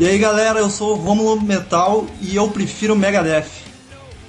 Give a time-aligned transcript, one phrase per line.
[0.00, 3.48] E aí galera, eu sou o Romulo Metal e eu prefiro Megadeth.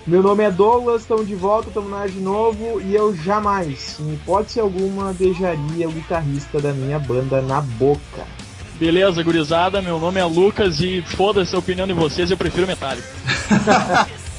[0.07, 4.15] Meu nome é Douglas, estamos de volta, estamos na de novo e eu jamais, em
[4.15, 8.25] hipótese alguma, beijaria o guitarrista da minha banda na boca.
[8.79, 13.07] Beleza, gurizada, meu nome é Lucas e foda-se a opinião de vocês, eu prefiro Metallica.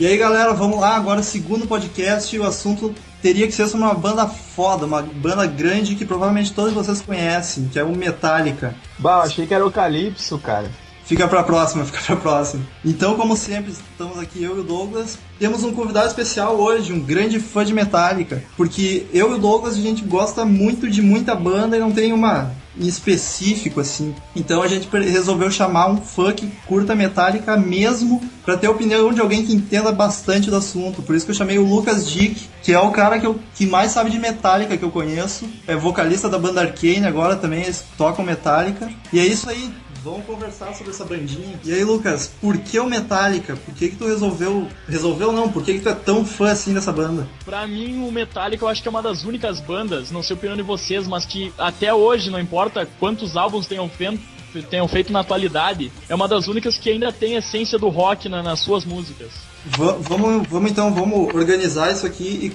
[0.00, 3.94] E aí galera, vamos lá, agora segundo podcast o assunto teria que ser sobre uma
[3.94, 8.74] banda foda, uma banda grande que provavelmente todos vocês conhecem, que é o Metallica.
[8.98, 10.68] Bah, achei que era o Calypso, cara.
[11.04, 12.64] Fica pra próxima, fica pra próxima.
[12.84, 15.18] Então, como sempre, estamos aqui eu e o Douglas.
[15.38, 18.42] Temos um convidado especial hoje, um grande fã de Metallica.
[18.56, 22.12] Porque eu e o Douglas, a gente gosta muito de muita banda e não tem
[22.12, 24.14] uma específico, assim.
[24.34, 26.00] Então a gente resolveu chamar um
[26.34, 31.02] que curta Metallica mesmo para ter a opinião de alguém que entenda bastante do assunto.
[31.02, 33.66] Por isso que eu chamei o Lucas Dick, que é o cara que, eu, que
[33.66, 35.48] mais sabe de Metallica que eu conheço.
[35.66, 38.90] É vocalista da banda Arcane agora também, eles tocam Metallica.
[39.12, 39.72] E é isso aí.
[40.04, 41.60] Vamos conversar sobre essa bandinha.
[41.64, 43.54] E aí, Lucas, por que o Metallica?
[43.54, 44.66] Por que, que tu resolveu.
[44.88, 45.48] Resolveu não?
[45.48, 47.28] Por que, que tu é tão fã assim dessa banda?
[47.44, 50.38] Pra mim, o Metallica eu acho que é uma das únicas bandas, não sei a
[50.38, 54.20] opinião de vocês, mas que até hoje, não importa quantos álbuns tenham feito,
[54.68, 58.28] tenham feito na atualidade, é uma das únicas que ainda tem a essência do rock
[58.28, 59.30] na, nas suas músicas.
[59.64, 62.52] V vamos, vamos então, vamos organizar isso aqui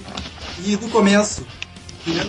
[0.66, 1.46] e, e do começo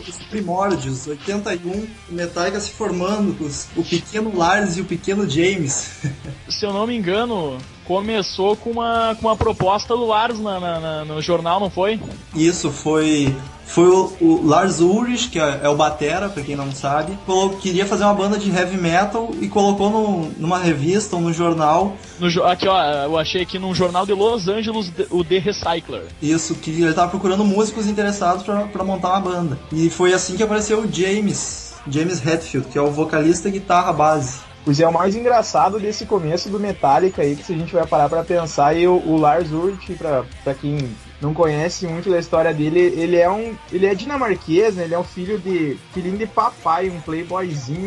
[0.09, 6.01] os primórdios, 81, o Metallica se formando, os, o pequeno Lars e o pequeno James.
[6.49, 7.59] Se eu não me engano,
[7.89, 11.99] começou com uma, com uma proposta do Lars na, na, na no jornal, não foi?
[12.37, 16.73] Isso, foi foi o, o, Lars Ulrich, que é, é, o batera, pra quem não
[16.73, 17.19] sabe,
[17.61, 21.95] queria fazer uma banda de heavy metal e colocou no, numa revista ou no jornal.
[22.19, 26.05] No, aqui, ó, eu achei aqui num jornal de Los Angeles, o The Recycler.
[26.21, 29.59] Isso, que ele tava procurando músicos interessados para montar uma banda.
[29.71, 33.93] E foi assim que apareceu o James, James Hetfield, que é o vocalista e guitarra
[33.93, 34.48] base.
[34.69, 37.87] Pois é, o mais engraçado desse começo do Metallica aí, que se a gente vai
[37.87, 42.19] parar para pensar, e o, o Lars Ulrich, pra, pra quem não conhece muito da
[42.19, 43.57] história dele, ele é um.
[43.73, 44.85] Ele é dinamarquês, né?
[44.85, 45.79] Ele é um filho de.
[45.95, 47.87] filhinho de papai, um playboyzinho.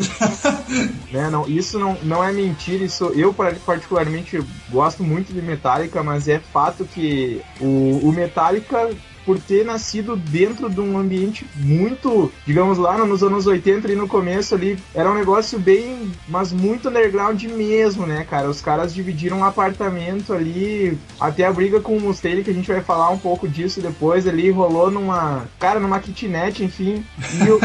[1.12, 1.30] né?
[1.30, 3.32] não, isso não, não é mentira, isso eu
[3.64, 8.90] particularmente gosto muito de Metallica, mas é fato que o, o Metallica
[9.24, 14.08] por ter nascido dentro de um ambiente muito, digamos lá nos anos 80 e no
[14.08, 18.48] começo ali, era um negócio bem, mas muito underground mesmo, né, cara?
[18.48, 22.70] Os caras dividiram um apartamento ali, até a briga com o Mustaine, que a gente
[22.70, 27.04] vai falar um pouco disso depois, ali rolou numa, cara, numa kitnet, enfim.
[27.44, 27.58] E o,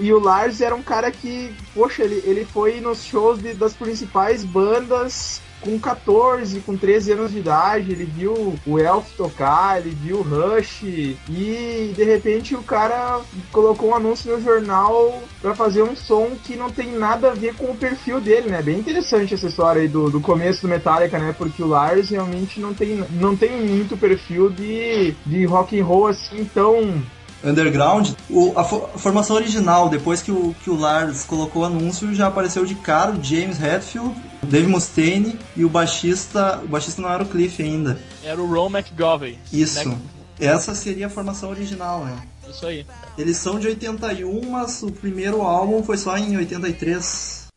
[0.00, 3.54] e, e o Lars era um cara que, poxa, ele, ele foi nos shows de,
[3.54, 9.78] das principais bandas com 14, com 13 anos de idade, ele viu o Elf tocar,
[9.78, 13.20] ele viu o Rush e de repente o cara
[13.50, 17.54] colocou um anúncio no jornal para fazer um som que não tem nada a ver
[17.54, 18.60] com o perfil dele, né?
[18.60, 21.34] Bem interessante essa história aí do, do começo do Metallica, né?
[21.36, 26.06] Porque o Lars realmente não tem, não tem muito perfil de, de rock and roll
[26.06, 27.02] assim tão
[27.44, 32.14] underground, o, a, a, formação original, depois que o, que o Lars colocou o anúncio,
[32.14, 36.60] já apareceu de cara o James Hetfield, o Dave Mustaine e o baixista.
[36.64, 37.98] O baixista não era o Cliff ainda.
[38.22, 39.38] Era o Ron McGovey.
[39.52, 39.88] Isso.
[39.88, 39.98] Mac...
[40.40, 42.16] Essa seria a formação original, né?
[42.48, 42.86] Isso aí.
[43.16, 47.48] Eles são de 81, mas o primeiro álbum foi só em 83.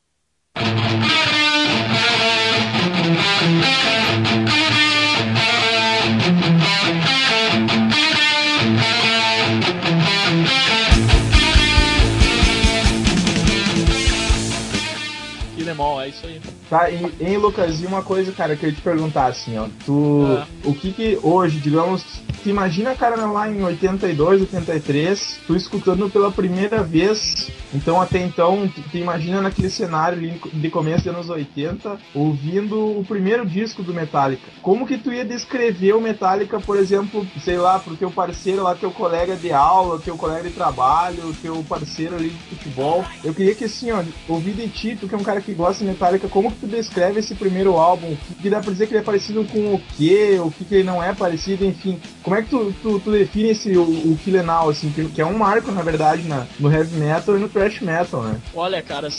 [16.69, 19.67] Tá, e, em Lucas, e uma coisa, cara, que eu ia te perguntar assim, ó.
[19.85, 20.25] Tu.
[20.65, 20.67] É.
[20.67, 22.03] O que que hoje, digamos,
[22.43, 27.49] tu imagina, cara, lá em 82, 83, tu escutando pela primeira vez.
[27.73, 33.05] Então, até então, tu, tu imagina naquele cenário de começo dos anos 80, ouvindo o
[33.05, 34.47] primeiro disco do Metallica.
[34.61, 38.75] Como que tu ia descrever o Metallica, por exemplo, sei lá, pro teu parceiro lá,
[38.75, 43.05] teu colega de aula, teu colega de trabalho, teu parceiro ali de futebol?
[43.23, 45.83] Eu queria que, assim, ó, ouvir de ti, tu que é um cara que gosta
[45.83, 48.15] de Metallica, como tu descreve esse primeiro álbum?
[48.29, 50.39] O que dá pra dizer que ele é parecido com o quê?
[50.39, 51.65] O que, que ele não é parecido?
[51.65, 55.21] Enfim, como é que tu, tu, tu define esse, o, o Killenal, assim, que, que,
[55.21, 58.39] é um marco, na verdade, na, no heavy metal e no thrash metal, né?
[58.53, 59.09] Olha, cara,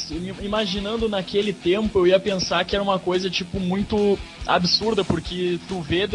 [0.42, 5.80] imaginando naquele tempo, eu ia pensar que era uma coisa, tipo, muito absurda, porque tu
[5.80, 6.08] vê,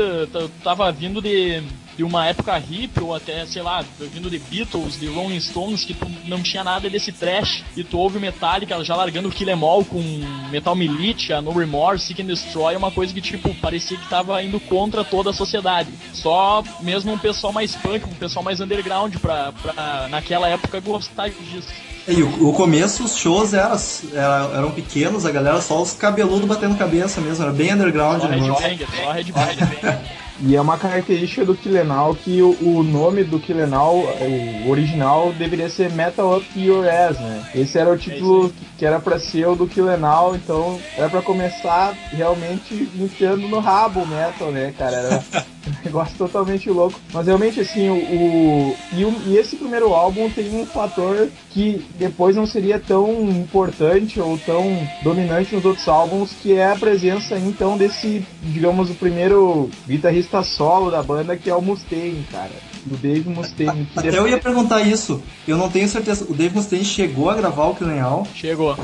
[0.64, 1.64] tava vindo de
[1.96, 5.94] de uma época hip, ou até, sei lá, vindo de Beatles, de Rolling Stones, que
[5.94, 9.64] tu não tinha nada desse trash, e tu ouve Metallica já largando o Kill Em
[9.64, 10.02] All com
[10.50, 14.60] Metal Militia, No Remorse, Seek and Destroy, uma coisa que, tipo, parecia que tava indo
[14.60, 15.90] contra toda a sociedade.
[16.14, 21.30] Só mesmo um pessoal mais punk, um pessoal mais underground pra, pra naquela época gostar
[21.30, 21.68] disso.
[22.08, 23.78] E o, o começo, os shows eram,
[24.14, 28.22] eram, eram pequenos, a galera só os cabeludos batendo cabeça mesmo, era bem underground.
[28.22, 28.36] Só né?
[28.38, 30.23] headbanger, só headbanger.
[30.42, 35.70] E é uma característica do Killenal que o, o nome do Killenal, o original, deveria
[35.70, 37.44] ser Metal Up Your Ass, né?
[37.54, 41.22] Esse era o título que, que era pra ser o do Killenal, então era pra
[41.22, 44.98] começar realmente enfiando no rabo o metal, né, cara?
[44.98, 45.24] Era
[45.66, 47.00] um negócio totalmente louco.
[47.14, 47.94] Mas realmente, assim, o.
[47.94, 53.30] o e, o, e esse primeiro álbum tem um fator que depois não seria tão
[53.30, 58.96] importante ou tão dominante nos outros álbuns, que é a presença, então, desse, digamos, o
[58.96, 62.52] primeiro guitarrista solo da banda, que é o Mustaine, cara.
[62.86, 63.88] Do Dave Mustaine.
[63.96, 64.16] Até depois...
[64.16, 65.22] eu ia perguntar isso.
[65.48, 66.26] Eu não tenho certeza.
[66.30, 68.28] O Dave Mustaine chegou a gravar o Killing All?
[68.34, 68.78] Chegou.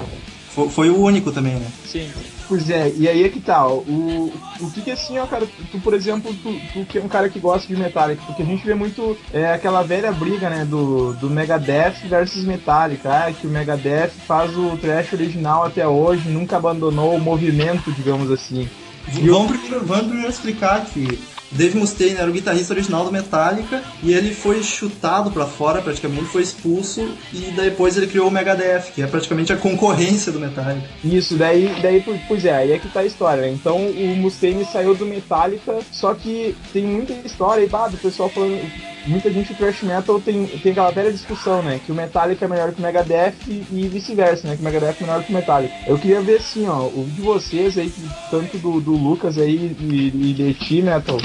[0.50, 1.68] Foi, foi, o único também, né?
[1.86, 2.10] Sim.
[2.50, 5.80] Pois é, e aí é que tá, o, o que que assim, ó, cara, tu,
[5.82, 8.66] por exemplo, tu, tu que é um cara que gosta de Metallica, porque a gente
[8.66, 13.52] vê muito é, aquela velha briga, né, do, do Megadeth versus Metallica, ah, que o
[13.52, 18.68] Megadeth faz o trash original até hoje, nunca abandonou o movimento, digamos assim.
[19.14, 21.20] Vamos primeiro, vamos primeiro explicar que
[21.52, 26.26] Dave Mustaine era o guitarrista original do Metallica e ele foi chutado para fora, praticamente
[26.26, 30.88] foi expulso e depois ele criou o Megadeth, que é praticamente a concorrência do Metallica.
[31.04, 33.42] Isso, daí, daí pois é, aí é que tá a história.
[33.44, 33.52] Né?
[33.52, 38.30] Então o Mustaine saiu do Metallica, só que tem muita história aí, bah, do pessoal
[38.30, 38.60] falando
[39.08, 41.80] muita gente do thrash metal tem, tem aquela velha discussão, né?
[41.84, 44.56] Que o Metallica é melhor que o Megadeth e vice-versa, né?
[44.56, 45.74] Que o Megadeth é melhor que o Metallica.
[45.88, 47.92] Eu queria ver assim, ó, o de vocês aí,
[48.30, 51.18] tanto do, do Lucas aí e, e de T-Metal,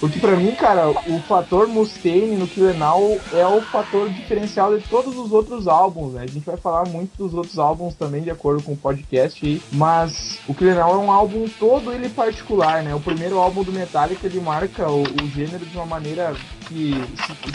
[0.00, 5.14] porque pra mim, cara, o fator Mustaine no Killenal é o fator diferencial de todos
[5.16, 6.22] os outros álbuns, né?
[6.22, 9.60] A gente vai falar muito dos outros álbuns também, de acordo com o podcast aí,
[9.72, 12.94] mas o Killenal é um álbum todo ele particular, né?
[12.94, 16.34] O primeiro álbum do Metallica, ele marca o, o gênero de uma maneira
[16.66, 16.94] que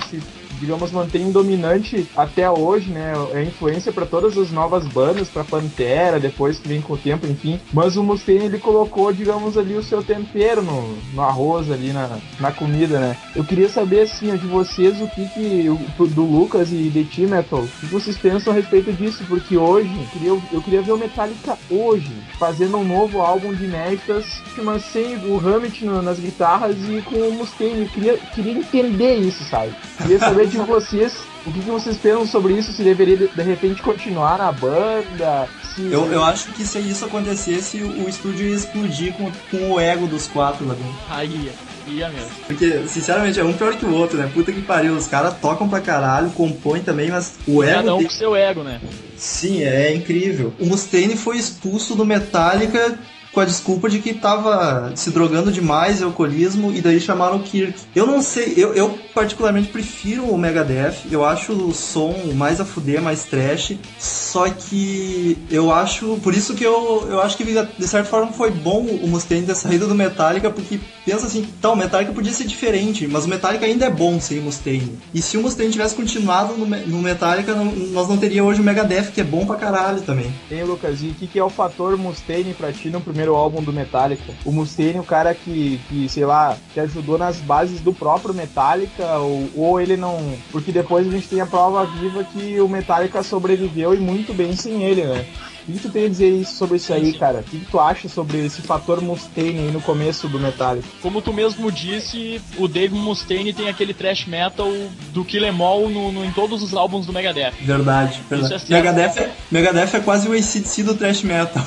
[0.07, 3.13] se, se digamos, mantém dominante até hoje, né?
[3.33, 7.27] É influência para todas as novas bandas, para Pantera, depois que vem com o tempo,
[7.27, 7.59] enfim.
[7.73, 12.17] Mas o Mustaine ele colocou, digamos, ali o seu tempero no, no arroz ali na,
[12.39, 13.17] na comida, né?
[13.35, 15.65] Eu queria saber assim, de vocês o que que
[16.13, 19.23] do Lucas e de T Metal, o que vocês pensam a respeito disso?
[19.27, 23.65] Porque hoje eu queria, eu queria ver o Metallica hoje fazendo um novo álbum de
[23.65, 24.25] inéditas,
[24.57, 27.81] mas sem o Hammett nas guitarras e com o Mustaine.
[27.81, 29.73] Eu queria, queria entender isso, sabe?
[29.97, 31.13] Queria saber de vocês
[31.45, 32.73] o que, que, vocês pensam sobre isso?
[32.73, 35.47] Se deveria de repente continuar na banda?
[35.75, 35.91] Se...
[35.91, 40.07] Eu, eu acho que se isso acontecesse, o estúdio ia explodir com, com o ego
[40.07, 40.95] dos quatro lá dentro.
[41.07, 41.51] Aí
[41.87, 42.31] ia mesmo.
[42.47, 44.29] Porque, sinceramente, é um pior que o outro, né?
[44.33, 44.93] Puta que pariu.
[44.93, 47.75] Os caras tocam pra caralho, compõem também, mas o ego.
[47.75, 48.81] Cada um com seu ego, né?
[49.15, 50.51] Sim, é incrível.
[50.59, 52.97] O Mustaine foi expulso do Metallica
[53.35, 57.77] com a desculpa de que tava se drogando demais, alcoolismo, e daí chamaram o Kirk.
[57.93, 62.65] Eu não sei, eu, eu particularmente prefiro o Megadeth, eu acho o som mais a
[62.65, 67.87] fuder, mais trash, só que eu acho, por isso que eu, eu acho que de
[67.87, 71.75] certa forma foi bom o Mustaine ter saído do Metallica, porque pensa assim, tá, o
[71.75, 74.97] Metallica podia ser diferente, mas o Metallica ainda é bom sem Mustaine.
[75.13, 78.63] E se o Mustaine tivesse continuado no, no Metallica, não, nós não teríamos hoje o
[78.63, 80.33] Megadeth, que é bom pra caralho também.
[80.47, 83.35] Tem, Lucas, e o que, que é o fator Mustaine pra ti no primeiro primeiro
[83.35, 84.33] álbum do Metallica.
[84.45, 89.17] O Mustaine, o cara que, que, sei lá, que ajudou nas bases do próprio Metallica,
[89.17, 90.37] ou, ou ele não.
[90.51, 94.55] Porque depois a gente tem a prova viva que o Metallica sobreviveu e muito bem
[94.55, 95.25] sem ele, né?
[95.67, 97.39] O que tu tem a dizer sobre isso aí, cara?
[97.39, 100.87] O que tu acha sobre esse fator Mustaine aí no começo do Metallica?
[101.01, 104.71] Como tu mesmo disse, o Dave Mustaine tem aquele thrash metal
[105.11, 107.53] do Kill Em All no, no, em todos os álbuns do Megadeth.
[107.61, 108.63] Verdade, verdade.
[108.69, 111.63] É Megadeth, é, Megadeth é quase o ACDC do thrash metal.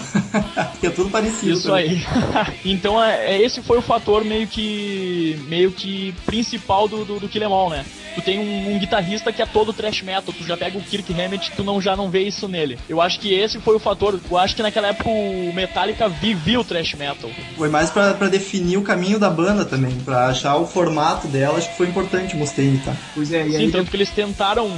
[0.78, 1.52] que é tudo parecido.
[1.52, 1.90] Isso também.
[1.90, 2.52] aí.
[2.64, 7.28] então é, é, esse foi o fator meio que meio que principal do, do, do
[7.28, 7.84] Kill Em All, né?
[8.18, 11.12] tu tem um, um, guitarrista que é todo thrash metal, tu já pega o Kirk
[11.12, 12.78] Hammett, tu não, já não vê isso nele.
[12.88, 16.60] Eu acho que esse foi o fator, eu acho que naquela época o Metallica vivia
[16.60, 17.30] o thrash metal.
[17.56, 21.70] Foi mais para definir o caminho da banda também, para achar o formato dela, acho
[21.70, 22.94] que foi importante o Mustaine, tá?
[23.14, 23.66] Pois é, e aí...
[23.66, 24.70] Sim, tanto que eles tentaram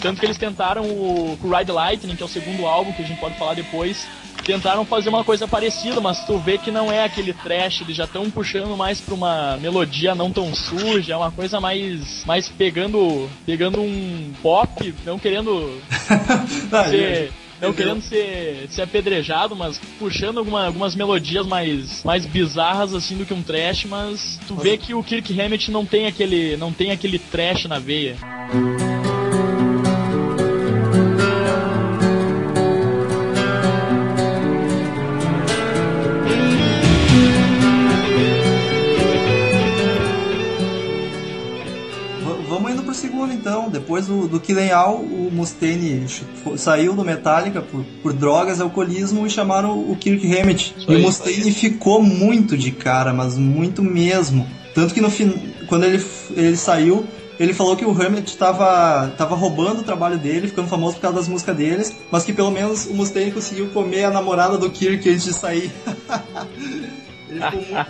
[0.00, 3.04] tanto que eles tentaram o, o Ride Lightning, que é o segundo álbum que a
[3.04, 4.06] gente pode falar depois,
[4.44, 8.04] tentaram fazer uma coisa parecida, mas tu vê que não é aquele trash, eles já
[8.04, 13.28] estão puxando mais pra uma melodia não tão suja, é uma coisa mais mais pegando
[13.44, 15.80] pegando um pop, não querendo
[16.88, 23.16] ser não querendo ser, ser apedrejado, mas puxando alguma, algumas melodias mais, mais bizarras assim
[23.16, 26.72] do que um trash, mas tu vê que o Kirk Hammett não tem aquele, não
[26.72, 28.16] tem aquele trash na veia.
[43.32, 46.06] Então, depois do, do Killing All, o Mustaine
[46.56, 50.74] saiu do Metallica por, por drogas, alcoolismo e chamaram o Kirk Hammett.
[50.76, 54.46] Isso e aí, o Mustaine ficou muito de cara, mas muito mesmo.
[54.74, 55.32] Tanto que no fim,
[55.66, 56.04] quando ele,
[56.36, 57.06] ele saiu,
[57.38, 61.16] ele falou que o Hammett estava tava roubando o trabalho dele, ficando famoso por causa
[61.18, 65.08] das músicas deles, mas que pelo menos o Mustaine conseguiu comer a namorada do Kirk
[65.08, 65.70] antes de sair.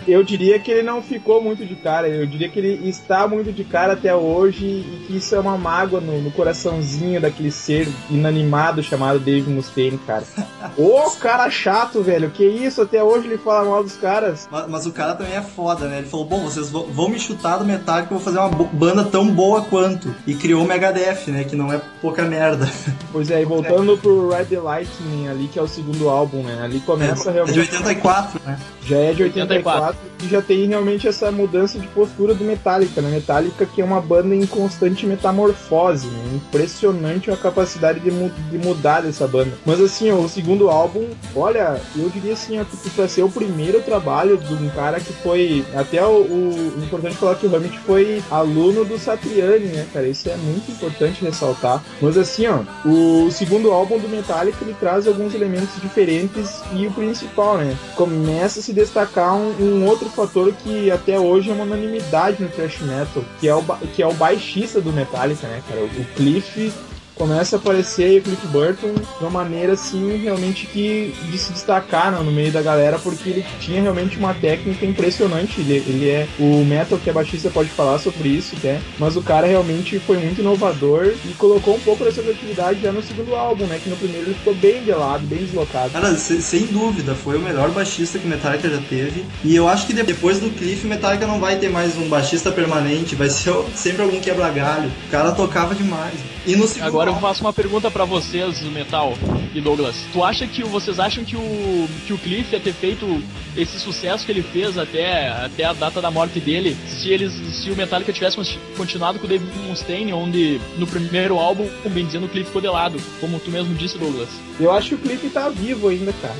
[0.07, 3.51] eu diria que ele não ficou muito de cara, eu diria que ele está muito
[3.51, 7.87] de cara até hoje e que isso é uma mágoa no, no coraçãozinho daquele ser
[8.09, 10.23] inanimado chamado Dave Mustaine, cara.
[10.77, 12.81] Ô cara chato, velho, que isso?
[12.81, 14.47] Até hoje ele fala mal dos caras.
[14.51, 15.99] Mas, mas o cara também é foda, né?
[15.99, 19.27] Ele falou: bom, vocês vão me chutar do Metallica, eu vou fazer uma banda tão
[19.27, 20.13] boa quanto.
[20.25, 21.43] E criou o Megadeth, né?
[21.43, 22.67] Que não é pouca merda.
[23.11, 23.97] Pois é, e voltando é.
[23.97, 26.61] pro Red Lightning ali, que é o segundo álbum, né?
[26.61, 27.57] Ali começa é, realmente.
[27.57, 28.59] É de 84, né?
[28.83, 33.09] Já é de 84 e já tem realmente essa mudança de postura do Metallica, né?
[33.09, 36.35] Metallica que é uma banda em constante metamorfose, né?
[36.35, 39.51] Impressionante a capacidade de, mu de mudar dessa banda.
[39.65, 43.29] Mas assim, ó, o segundo álbum, olha, eu diria assim, ó, que pra ser o
[43.29, 45.65] primeiro trabalho de um cara que foi.
[45.75, 50.07] Até o, o importante falar que o Hammett foi aluno do Satriani, né, cara?
[50.07, 51.83] Isso é muito importante ressaltar.
[52.01, 56.91] Mas assim, ó, o segundo álbum do Metallica ele traz alguns elementos diferentes e o
[56.91, 57.75] principal, né?
[57.95, 62.49] Começa a se destacar um, um, outro fator que até hoje é uma unanimidade no
[62.49, 63.63] thrash metal, que é o,
[63.95, 65.81] que é o baixista do Metallica, né, cara?
[65.83, 66.71] O Cliff
[67.17, 72.11] começa a aparecer o Cliff Burton de uma maneira assim realmente que de se destacar
[72.11, 75.61] no meio da galera porque ele tinha realmente uma técnica impressionante.
[75.61, 79.21] Ele, ele é o metal que a baixista pode falar sobre isso né mas o
[79.21, 83.65] cara realmente foi muito inovador e colocou um pouco dessa criatividade já no segundo álbum
[83.65, 85.89] né que no primeiro ele ficou bem gelado bem deslocado.
[85.91, 89.25] Cara sem dúvida foi o melhor baixista que Metallica já teve.
[89.43, 93.15] E eu acho que depois do Cliff Metallica não vai ter mais um baixista permanente
[93.15, 96.15] vai ser sempre algum quebra galho o cara tocava demais.
[96.45, 99.13] E no segundo Agora eu faço uma pergunta para vocês, Metal
[99.53, 99.95] e Douglas.
[100.11, 103.23] Tu acha que vocês acham que o que o Cliff ia ter feito
[103.55, 107.71] esse sucesso que ele fez até, até a data da morte dele, se eles se
[107.71, 108.37] o Metallica tivesse
[108.75, 112.67] continuado com o David Mustaine, onde no primeiro álbum, bem dizendo, o Cliff ficou de
[112.67, 114.29] lado, como tu mesmo disse, Douglas?
[114.59, 116.35] Eu acho que o Cliff tá vivo ainda, cara.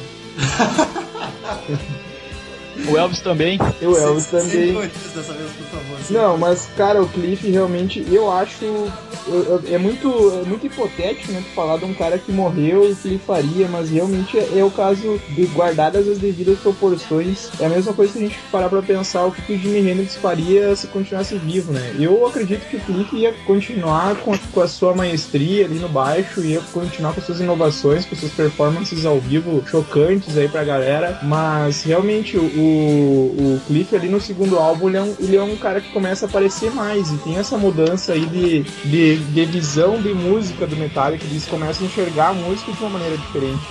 [2.90, 3.60] O Elvis também.
[3.82, 4.74] O Elvis também.
[4.74, 8.66] Dessa vez, por favor, Não, mas cara, o Cliff realmente, eu acho.
[9.70, 11.44] é muito, é muito hipotético, né?
[11.56, 14.64] falar de um cara que morreu e o que ele faria, mas realmente é, é,
[14.64, 17.50] o caso de guardadas as devidas proporções.
[17.60, 19.80] É a mesma coisa que a gente parar pra pensar o que, que o Jimi
[19.90, 21.96] Hendrix faria se continuasse vivo, né?
[22.00, 26.42] Eu acredito que o Cliff ia continuar com, com a sua maestria ali no baixo,
[26.42, 31.84] ia continuar com suas inovações, com suas performances ao vivo chocantes aí pra galera, mas
[31.84, 35.82] realmente o o, Cliff ali no segundo álbum, ele é, um, ele é um cara
[35.82, 40.14] que começa a aparecer mais e tem essa mudança aí de, de, de visão de
[40.14, 43.62] música do Metallica, eles começam a enxergar a música de uma maneira diferente.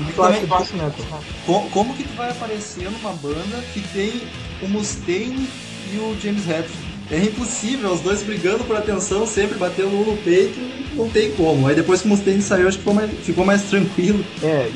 [0.00, 1.04] O que tu acha disso, Neto?
[1.46, 4.22] Como, como que tu vai aparecer numa banda que tem
[4.62, 5.48] o Mustaine
[5.92, 6.92] e o James Hetfield?
[7.10, 10.58] É impossível, os dois brigando por atenção, sempre batendo um no peito,
[10.94, 11.68] não tem como.
[11.68, 14.24] Aí depois que o Mustaine saiu, acho que ficou mais, ficou mais tranquilo.
[14.42, 14.70] É,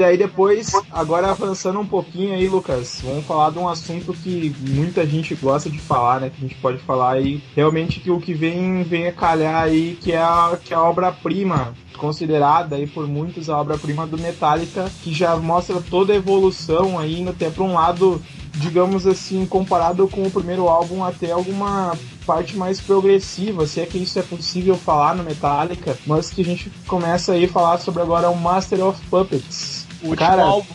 [0.00, 5.06] daí depois, agora avançando um pouquinho aí, Lucas, vamos falar de um assunto que muita
[5.06, 6.30] gente gosta de falar, né?
[6.30, 7.42] Que a gente pode falar aí.
[7.54, 10.82] Realmente que o que vem, vem a calhar aí, que é a, que é a
[10.82, 16.98] obra-prima considerada aí por muitos a obra-prima do Metallica, que já mostra toda a evolução
[16.98, 18.20] aí, até para um lado,
[18.54, 21.92] digamos assim, comparado com o primeiro álbum, até alguma
[22.26, 26.44] parte mais progressiva, se é que isso é possível falar no Metallica, mas que a
[26.44, 29.79] gente começa aí a falar sobre agora o Master of Puppets.
[30.02, 30.74] O Cara, álbum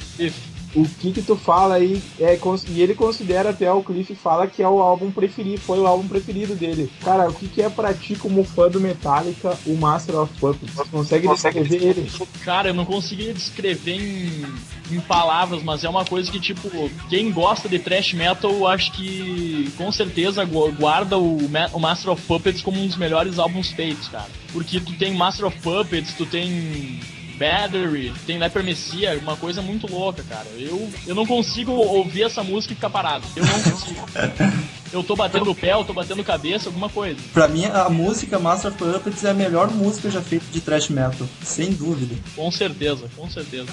[0.75, 4.62] o que que tu fala aí é e ele considera até o Cliff fala que
[4.62, 6.91] é o álbum preferido foi o álbum preferido dele.
[7.01, 10.75] Cara o que que é para ti como fã do Metallica o Master of Puppets?
[10.75, 12.12] Você consegue descrever ele?
[12.44, 14.46] Cara eu não conseguia descrever em
[14.91, 16.70] em palavras, mas é uma coisa que, tipo,
[17.10, 21.38] quem gosta de thrash metal, acho que com certeza guarda o,
[21.74, 24.29] o Master of Puppets como um dos melhores álbuns feitos, cara.
[24.53, 27.00] Porque tu tem Master of Puppets, tu tem
[27.38, 30.48] Battery, tem Leper Messia, uma coisa muito louca, cara.
[30.58, 33.25] Eu, eu não consigo ouvir essa música e ficar parado.
[33.36, 34.06] Eu não consigo.
[34.92, 37.20] eu tô batendo o pé, eu tô batendo cabeça, alguma coisa.
[37.34, 40.89] Pra mim, a música Master of Puppets é a melhor música já feita de thrash
[40.89, 42.15] metal, sem dúvida.
[42.36, 43.72] Com certeza, com certeza.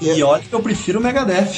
[0.00, 1.52] E olha que eu prefiro o Megadeth.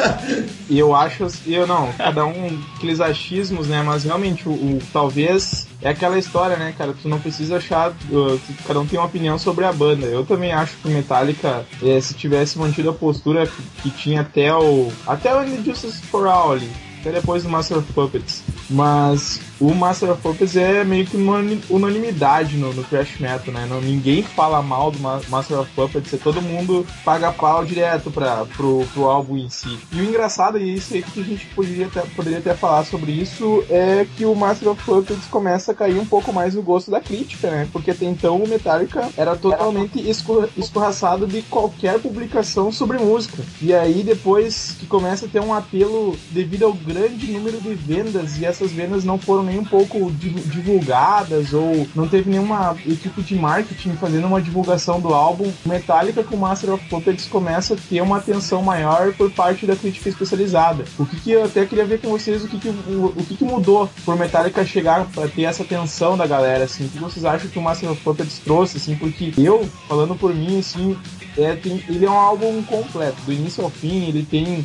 [0.70, 3.82] e eu acho, eu não, cada um aqueles achismos, né?
[3.82, 6.94] Mas realmente o, o, talvez é aquela história, né, cara?
[7.00, 10.06] Tu não precisa achar, uh, cada um tem uma opinião sobre a banda.
[10.06, 14.22] Eu também acho que o Metallica, eh, se tivesse mantido a postura que, que tinha
[14.22, 16.70] até o até o Injustice for All ali,
[17.00, 18.42] até depois do Master of Puppets.
[18.70, 21.38] Mas o Master of Puppets é meio que uma
[21.68, 23.66] unanimidade no, no thrash metal, né?
[23.68, 28.44] Não, ninguém fala mal do Master of Puppets, é todo mundo paga pau direto pra,
[28.56, 29.78] pro, pro álbum em si.
[29.92, 33.64] E o engraçado, e isso que a gente poderia até, poderia até falar sobre isso,
[33.68, 37.00] é que o Master of Puppets começa a cair um pouco mais no gosto da
[37.00, 37.68] crítica, né?
[37.72, 43.42] Porque até então o Metallica era totalmente escor escorraçado de qualquer publicação sobre música.
[43.60, 48.38] E aí depois que começa a ter um apelo devido ao grande número de vendas,
[48.38, 53.34] e essas vendas não foram nem um pouco divulgadas ou não teve nenhuma equipe de
[53.34, 58.18] marketing fazendo uma divulgação do álbum, Metallica com Master of Puppets começa a ter uma
[58.18, 60.84] atenção maior por parte da crítica especializada.
[60.98, 63.36] O que, que eu até queria ver com vocês o que, que, o, o que,
[63.36, 67.24] que mudou por Metallica chegar a ter essa atenção da galera, assim, o que vocês
[67.24, 70.96] acham que o Master of Puppets trouxe, assim, porque eu, falando por mim, assim,
[71.36, 74.64] é, tem, ele é um álbum completo, do início ao fim, ele tem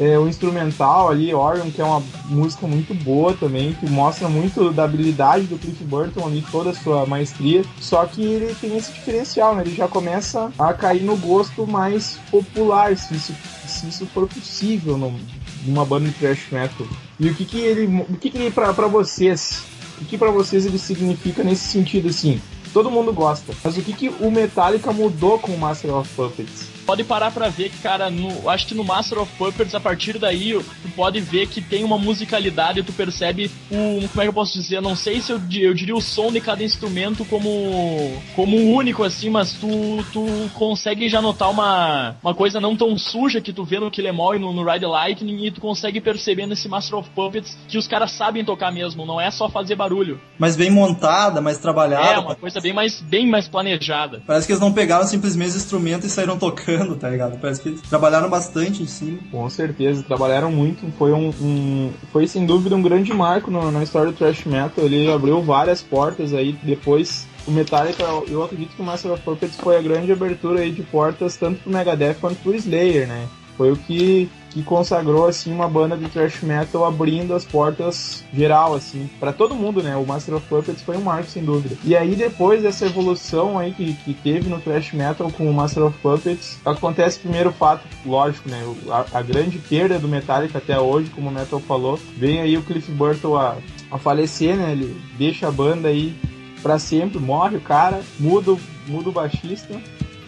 [0.00, 4.72] é, o instrumental ali, Orion, que é uma música muito boa também, que mostra muito
[4.72, 7.62] da habilidade do Cliff Burton ali, toda a sua maestria.
[7.80, 9.62] Só que ele tem esse diferencial, né?
[9.66, 13.34] Ele já começa a cair no gosto mais popular, se isso,
[13.66, 14.96] se isso for possível
[15.66, 16.86] numa banda de thrash metal.
[17.18, 19.62] E o que que ele, o que que ele pra vocês,
[20.00, 22.40] o que para vocês ele significa nesse sentido assim?
[22.72, 26.77] Todo mundo gosta, mas o que que o Metallica mudou com o Master of Puppets?
[26.88, 30.18] Pode parar pra ver que, cara, no, acho que no Master of Puppets, a partir
[30.18, 34.08] daí, tu pode ver que tem uma musicalidade, tu percebe o.
[34.08, 34.80] Como é que eu posso dizer?
[34.80, 37.50] Não sei se eu, eu diria o som de cada instrumento como,
[38.34, 39.68] como único, assim, mas tu,
[40.14, 40.24] tu
[40.54, 44.18] consegue já notar uma, uma coisa não tão suja que tu vê no Kill Em
[44.18, 47.76] All e no, no Ride Lightning, e tu consegue perceber nesse Master of Puppets que
[47.76, 50.18] os caras sabem tocar mesmo, não é só fazer barulho.
[50.38, 52.14] Mas bem montada, mais trabalhada.
[52.14, 54.22] É, uma coisa bem mais, bem mais planejada.
[54.26, 57.38] Parece que eles não pegaram simplesmente instrumento e saíram tocando tá ligado?
[57.40, 59.18] Parece que trabalharam bastante em cima.
[59.30, 60.90] Com certeza, trabalharam muito.
[60.98, 64.84] Foi um, um foi sem dúvida um grande marco no, na história do thrash metal.
[64.84, 69.56] Ele abriu várias portas aí depois o Metallica, eu acredito que o Master of Puppets
[69.56, 73.26] foi a grande abertura aí de portas tanto pro Megadeth quanto pro Slayer, né?
[73.56, 78.74] Foi o que que consagrou assim uma banda de thrash metal abrindo as portas geral
[78.74, 79.96] assim para todo mundo, né?
[79.96, 81.76] O Master of Puppets foi um marco sem dúvida.
[81.84, 85.84] E aí depois dessa evolução aí que, que teve no thrash metal com o Master
[85.84, 88.62] of Puppets, acontece primeiro fato, lógico, né?
[88.88, 92.62] A, a grande perda do Metallica até hoje, como o Metal falou, vem aí o
[92.62, 93.56] Cliff Burton a,
[93.90, 94.72] a falecer, né?
[94.72, 96.14] Ele deixa a banda aí
[96.62, 98.56] para sempre, morre o cara, muda,
[98.86, 99.80] muda o baixista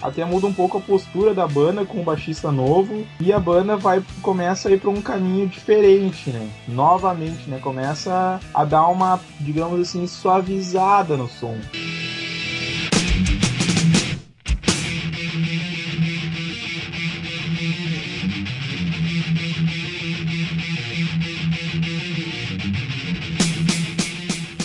[0.03, 3.77] até muda um pouco a postura da banda com o baixista novo e a banda
[3.77, 6.49] vai começa a ir para um caminho diferente, né?
[6.67, 7.59] Novamente, né?
[7.61, 11.57] Começa a dar uma, digamos assim, suavizada no som.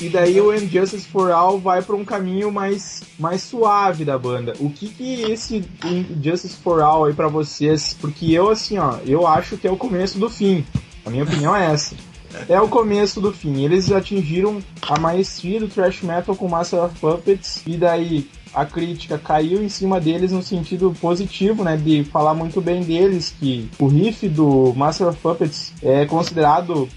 [0.06, 4.54] E daí o Injustice for All vai para um caminho mais mais suave da banda.
[4.60, 5.64] O que que esse
[6.22, 7.96] Justice for All aí para vocês?
[8.00, 10.66] Porque eu assim, ó, eu acho que é o começo do fim.
[11.06, 11.96] A minha opinião é essa.
[12.50, 13.64] É o começo do fim.
[13.64, 19.18] Eles atingiram a maestria do thrash metal com Master of Puppets e daí a crítica
[19.18, 21.76] caiu em cima deles no sentido positivo, né?
[21.76, 26.88] De falar muito bem deles, que o riff do Master of Puppets é considerado,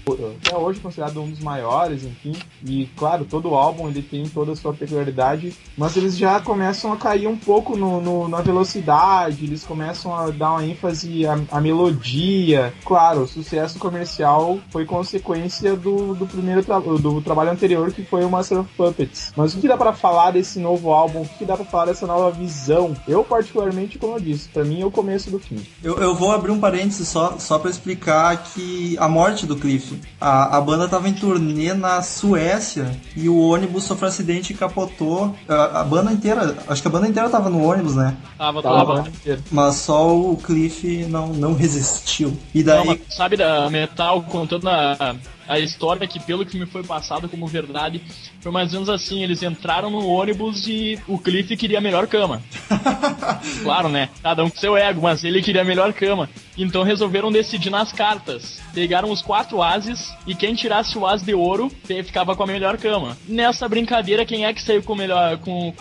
[0.41, 2.33] até hoje considerado um dos maiores, enfim.
[2.65, 6.97] E claro, todo álbum ele tem toda a sua peculiaridade, mas eles já começam a
[6.97, 11.59] cair um pouco no, no na velocidade, eles começam a dar uma ênfase à, à,
[11.59, 12.73] melodia.
[12.85, 18.23] Claro, o sucesso comercial foi consequência do, do primeiro tra do trabalho anterior, que foi
[18.23, 19.33] o Master of Puppets.
[19.35, 21.21] Mas o que dá para falar desse novo álbum?
[21.21, 22.95] O que dá pra falar dessa nova visão.
[23.07, 25.65] Eu, particularmente, como eu disse, pra mim é o começo do fim.
[25.83, 29.99] Eu, eu vou abrir um parênteses só, só pra explicar que a morte do Cliff.
[30.21, 34.55] A, a banda tava em turnê na Suécia e o ônibus sofreu um acidente e
[34.55, 35.35] capotou.
[35.47, 38.15] A, a, banda inteira, acho que a banda inteira tava no ônibus, né?
[38.37, 39.03] Tava, tava.
[39.03, 39.09] tava.
[39.51, 42.37] Mas só o Cliff não, não resistiu.
[42.53, 42.85] E daí.
[42.85, 45.15] Não, sabe da Metal contando a,
[45.49, 48.01] a história que, pelo que me foi passado como verdade,
[48.39, 52.05] foi mais ou menos assim: eles entraram no ônibus e o Cliff queria a melhor
[52.05, 52.41] cama.
[53.63, 54.09] claro, né?
[54.21, 56.29] Cada um com seu ego, mas ele queria a melhor cama.
[56.55, 58.61] Então resolveram decidir nas cartas.
[58.73, 61.71] Pegaram os quatro ases e quem tirasse o as de ouro
[62.05, 63.17] ficava com a melhor cama.
[63.27, 65.73] Nessa brincadeira, quem é que saiu com o melhor com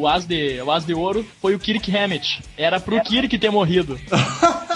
[0.00, 2.42] o as de, o as de ouro foi o Kirk Hammett.
[2.56, 3.98] Era pro Kirk ter morrido.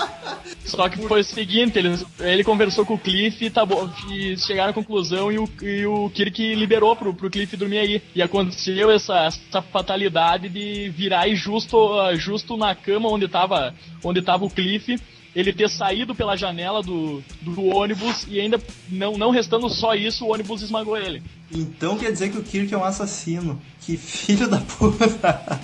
[0.65, 4.37] Só que foi o seguinte, ele, ele conversou com o Cliff e, tá bom, e
[4.39, 8.03] chegaram à conclusão e o, e o Kirk liberou pro, pro Cliff dormir aí.
[8.15, 11.77] E aconteceu essa, essa fatalidade de virar aí justo,
[12.17, 14.99] justo na cama onde tava, onde tava o Cliff
[15.35, 20.25] ele ter saído pela janela do, do ônibus e ainda não, não restando só isso,
[20.25, 21.23] o ônibus esmagou ele.
[21.53, 23.61] Então quer dizer que o Kirk é um assassino.
[23.81, 25.61] Que filho da puta.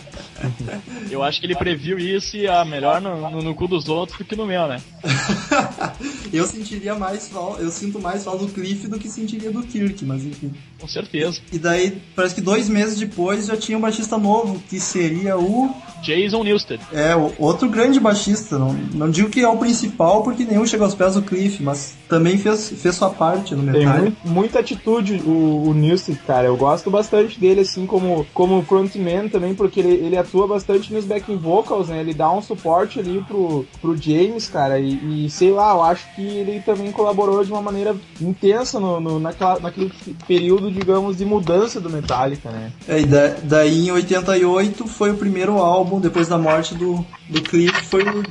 [1.11, 4.19] Eu acho que ele previu isso e a melhor no, no, no, cu dos outros
[4.19, 4.81] do que no meu, né?
[6.33, 10.05] eu sentiria mais falta, eu sinto mais falta do Cliff do que sentiria do Kirk,
[10.05, 10.53] mas enfim.
[10.81, 11.41] Com certeza.
[11.53, 15.71] E daí, parece que dois meses depois já tinha um baixista novo, que seria o.
[16.03, 16.81] Jason Newsted.
[16.93, 18.59] É, outro grande baixista.
[18.59, 21.95] Não, não digo que é o principal, porque nenhum chegou aos pés do Cliff, mas
[22.09, 24.05] também fez, fez sua parte no metal.
[24.05, 26.47] Tem muita atitude o, o Newsted, cara.
[26.47, 31.05] Eu gosto bastante dele, assim, como, como frontman também, porque ele, ele atua bastante nos
[31.05, 32.01] backing vocals, né?
[32.01, 36.15] Ele dá um suporte ali pro, pro James, cara, e, e sei lá, eu acho
[36.15, 39.93] que ele também colaborou de uma maneira intensa no, no naquela, naquele
[40.27, 42.73] período, digamos, de mudança do Metallica, né?
[42.89, 47.43] É, e da, daí em 88 foi o primeiro álbum, depois da morte do, do
[47.43, 48.23] Cliff, foi o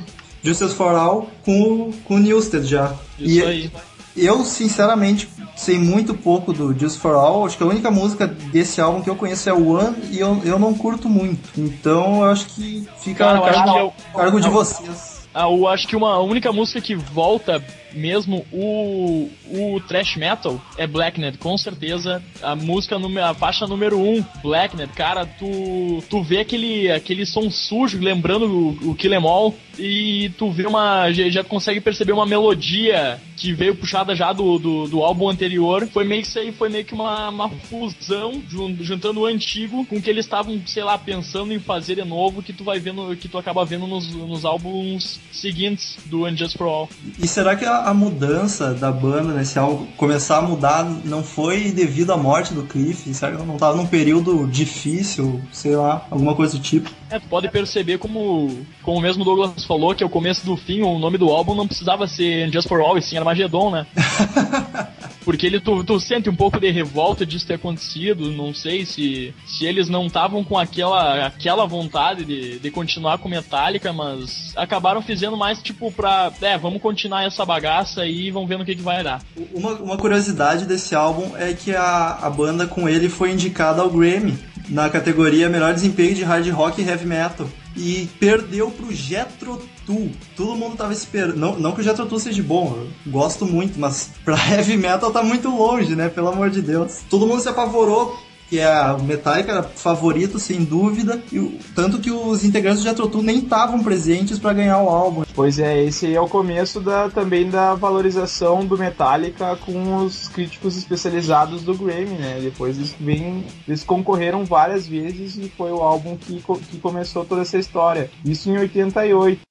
[0.42, 2.94] Justice for All com, com o Newsted já.
[3.18, 3.72] Isso e, aí.
[4.16, 7.46] Eu, sinceramente, sei muito pouco do Just for All.
[7.46, 10.58] Acho que a única música desse álbum que eu conheço é One e eu, eu
[10.58, 11.50] não curto muito.
[11.56, 15.28] Então eu acho que fica Cara, a cargo, eu, cargo de vocês.
[15.32, 20.86] Ah, eu acho que uma única música que volta mesmo o, o thrash metal é
[20.86, 22.22] Blacknet, com certeza.
[22.42, 27.50] A música, a faixa número 1, um, Blacknet, cara, tu, tu vê aquele, aquele som
[27.50, 31.10] sujo, lembrando o, o Kill Em All, e tu vê uma.
[31.10, 35.88] Já, já, consegue perceber uma melodia que veio puxada já do, do, do álbum anterior.
[35.90, 38.42] Foi meio que isso aí, foi meio que uma, uma fusão,
[38.80, 42.42] juntando o antigo com o que eles estavam, sei lá, pensando em fazer de novo,
[42.42, 46.68] que tu vai vendo, que tu acaba vendo nos, nos álbuns seguintes do Unjust for
[46.68, 46.88] All.
[47.18, 51.70] E será que a, a mudança da banda nesse álbum começar a mudar não foi
[51.70, 53.10] devido à morte do Cliff?
[53.10, 56.90] Que não estava num período difícil, sei lá, alguma coisa do tipo?
[57.10, 60.82] É, pode perceber como, como o mesmo Douglas falou, que é o começo do fim,
[60.82, 63.86] o nome do álbum não precisava ser Just for All, e sim Armageddon, né?
[65.24, 69.34] Porque ele, tu, tu sente um pouco de revolta disso ter acontecido, não sei se,
[69.46, 75.02] se eles não estavam com aquela, aquela vontade de, de continuar com Metallica, mas acabaram
[75.02, 78.82] fazendo mais tipo pra, é, vamos continuar essa bagaça e vamos ver no que, que
[78.82, 79.22] vai dar.
[79.52, 83.90] Uma, uma curiosidade desse álbum é que a, a banda com ele foi indicada ao
[83.90, 87.48] Grammy na categoria Melhor Desempenho de Hard Rock e Heavy Metal.
[87.76, 90.10] E perdeu pro Jetro Tull.
[90.36, 91.36] Todo mundo tava esperando.
[91.36, 95.10] Não, não que o Jetro Tull seja bom, eu gosto muito, mas pra Heavy Metal
[95.10, 96.08] tá muito longe, né?
[96.08, 97.00] Pelo amor de Deus.
[97.08, 98.18] Todo mundo se apavorou
[98.50, 103.22] que é a Metallica era favorito, sem dúvida, e tanto que os integrantes do Jethro
[103.22, 105.22] nem estavam presentes para ganhar o álbum.
[105.32, 110.76] Pois é, esse é o começo da, também da valorização do Metallica com os críticos
[110.76, 112.40] especializados do Grammy, né?
[112.42, 117.42] Depois eles, vem, eles concorreram várias vezes e foi o álbum que, que começou toda
[117.42, 118.10] essa história.
[118.24, 119.49] Isso em 88.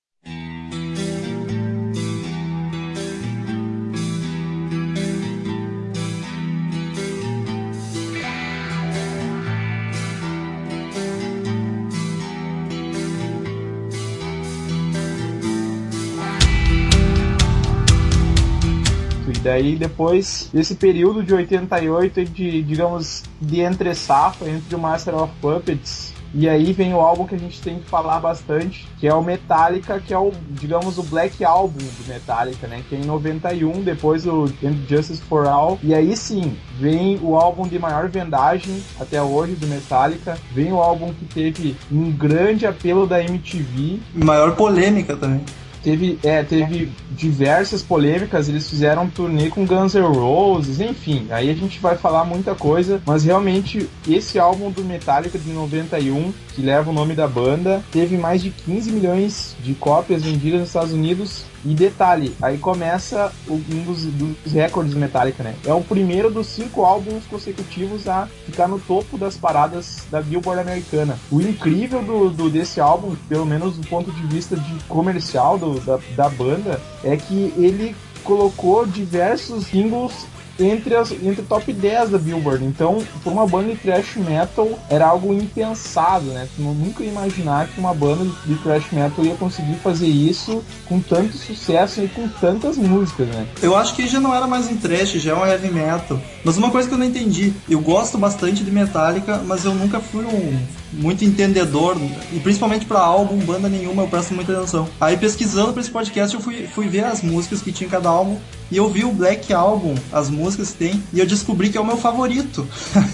[19.49, 25.33] Daí depois desse período de 88 de, digamos, de entre safra entre o Master of
[25.41, 29.13] Puppets e aí vem o álbum que a gente tem que falar bastante, que é
[29.13, 32.83] o Metallica, que é o, digamos, o Black Album do Metallica, né?
[32.87, 34.47] Que é em 91, depois o
[34.87, 35.79] Justice for All.
[35.81, 40.37] E aí sim, vem o álbum de maior vendagem até hoje do Metallica.
[40.53, 43.99] Vem o álbum que teve um grande apelo da MTV.
[44.13, 45.43] Maior polêmica também.
[45.83, 51.49] Teve, é, teve diversas polêmicas, eles fizeram um turnê com Guns N' Roses, enfim, aí
[51.49, 56.65] a gente vai falar muita coisa, mas realmente esse álbum do Metallica de 91, que
[56.65, 60.91] leva o nome da banda, teve mais de 15 milhões de cópias vendidas nos Estados
[60.91, 65.55] Unidos e detalhe, aí começa um dos, dos, recordes Metallica, né?
[65.65, 70.61] É o primeiro dos cinco álbuns consecutivos a ficar no topo das paradas da Billboard
[70.61, 71.17] americana.
[71.31, 75.79] O incrível do, do desse álbum, pelo menos do ponto de vista de comercial do,
[75.79, 80.27] da, da banda, é que ele colocou diversos singles
[80.59, 82.65] entre, as, entre top 10 da Billboard.
[82.65, 86.47] Então, por uma banda de thrash metal, era algo impensado, né?
[86.55, 90.99] Tu nunca ia imaginar que uma banda de thrash metal ia conseguir fazer isso com
[90.99, 93.47] tanto sucesso e com tantas músicas, né?
[93.61, 96.19] Eu acho que já não era mais um thrash, já é um heavy metal.
[96.43, 99.99] Mas uma coisa que eu não entendi, eu gosto bastante de Metallica, mas eu nunca
[99.99, 100.59] fui um
[100.91, 101.97] muito entendedor,
[102.31, 104.87] e principalmente para álbum, banda nenhuma, eu presto muita atenção.
[104.99, 108.09] Aí pesquisando para esse podcast, eu fui, fui ver as músicas que tinha em cada
[108.09, 108.37] álbum,
[108.71, 111.81] e eu vi o Black Album, as músicas que tem, e eu descobri que é
[111.81, 112.67] o meu favorito.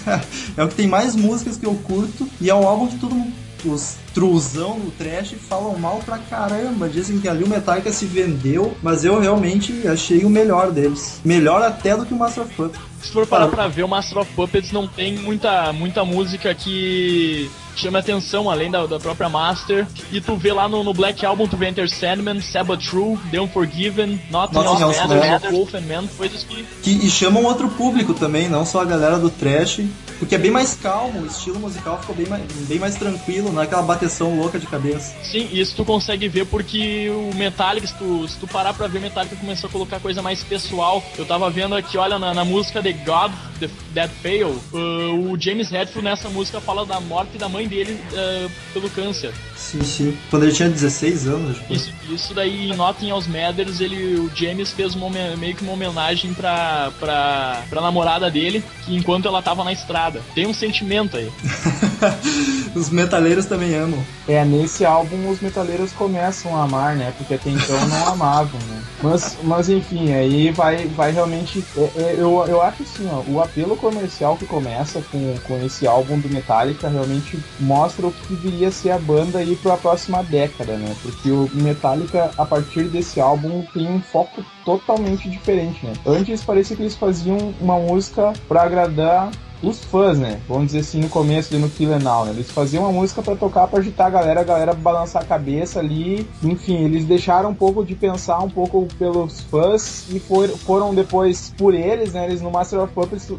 [0.56, 3.14] é o que tem mais músicas que eu curto, e é o álbum que todo
[3.14, 6.88] mundo os truzão do trash falam mal pra caramba.
[6.88, 11.20] Dizem que ali o Metallica se vendeu, mas eu realmente achei o melhor deles.
[11.24, 12.80] Melhor até do que o Master of Puppets.
[13.02, 17.50] Se for parar pra ver, o Master of Puppets não tem muita, muita música que
[17.80, 19.86] chama atenção, além da, da própria Master.
[20.10, 23.40] E tu vê lá no, no Black Album, tu vê Enter Sandman, Sabbath True, The
[23.40, 26.64] Unforgiven, Nothing, Nothing Else Matters, Wolf and Man, coisas que...
[26.82, 26.90] que...
[27.06, 29.80] E chamam outro público também, não só a galera do trash,
[30.18, 33.60] porque é bem mais calmo, o estilo musical ficou bem mais, bem mais tranquilo, não
[33.60, 35.14] é aquela bateção louca de cabeça.
[35.22, 38.98] Sim, isso tu consegue ver porque o Metallica, se tu, se tu parar pra ver,
[38.98, 41.02] o Metallica começou a colocar coisa mais pessoal.
[41.18, 45.40] Eu tava vendo aqui, olha, na, na música The God The, That Fail, uh, o
[45.40, 49.32] James Hetfield nessa música fala da morte da mãe dele uh, pelo câncer.
[49.56, 50.18] Sim, sim.
[50.30, 51.56] Quando ele tinha 16 anos.
[51.56, 51.74] Tipo.
[51.74, 55.72] Isso, isso daí em Nothing Else Matters, ele, o James fez uma, meio que uma
[55.72, 60.22] homenagem pra, pra, pra namorada dele, que enquanto ela tava na estrada.
[60.34, 61.30] Tem um sentimento aí.
[62.74, 63.98] os metaleiros também amam.
[64.28, 67.12] É, nesse álbum os metaleiros começam a amar, né?
[67.16, 68.82] Porque até então não amavam, né?
[69.02, 71.64] Mas, mas enfim, aí vai, vai realmente.
[71.76, 75.86] É, é, eu, eu acho assim, ó, o apelo comercial que começa com, com esse
[75.86, 79.78] álbum do Metallica realmente mostra o que viria a ser a banda aí para a
[79.78, 80.94] próxima década, né?
[81.02, 85.92] Porque o Metallica, a partir desse álbum, tem um foco totalmente diferente, né?
[86.04, 89.30] Antes parecia que eles faziam uma música para agradar
[89.62, 90.40] os fãs, né?
[90.48, 92.32] Vamos dizer assim, no começo ali no Kill Now, né?
[92.32, 95.80] Eles faziam uma música para tocar, para agitar a galera, a galera balançar a cabeça
[95.80, 96.28] ali.
[96.42, 101.52] Enfim, eles deixaram um pouco de pensar um pouco pelos fãs e for, foram depois
[101.56, 102.26] por eles, né?
[102.26, 103.32] Eles no Master of Puppets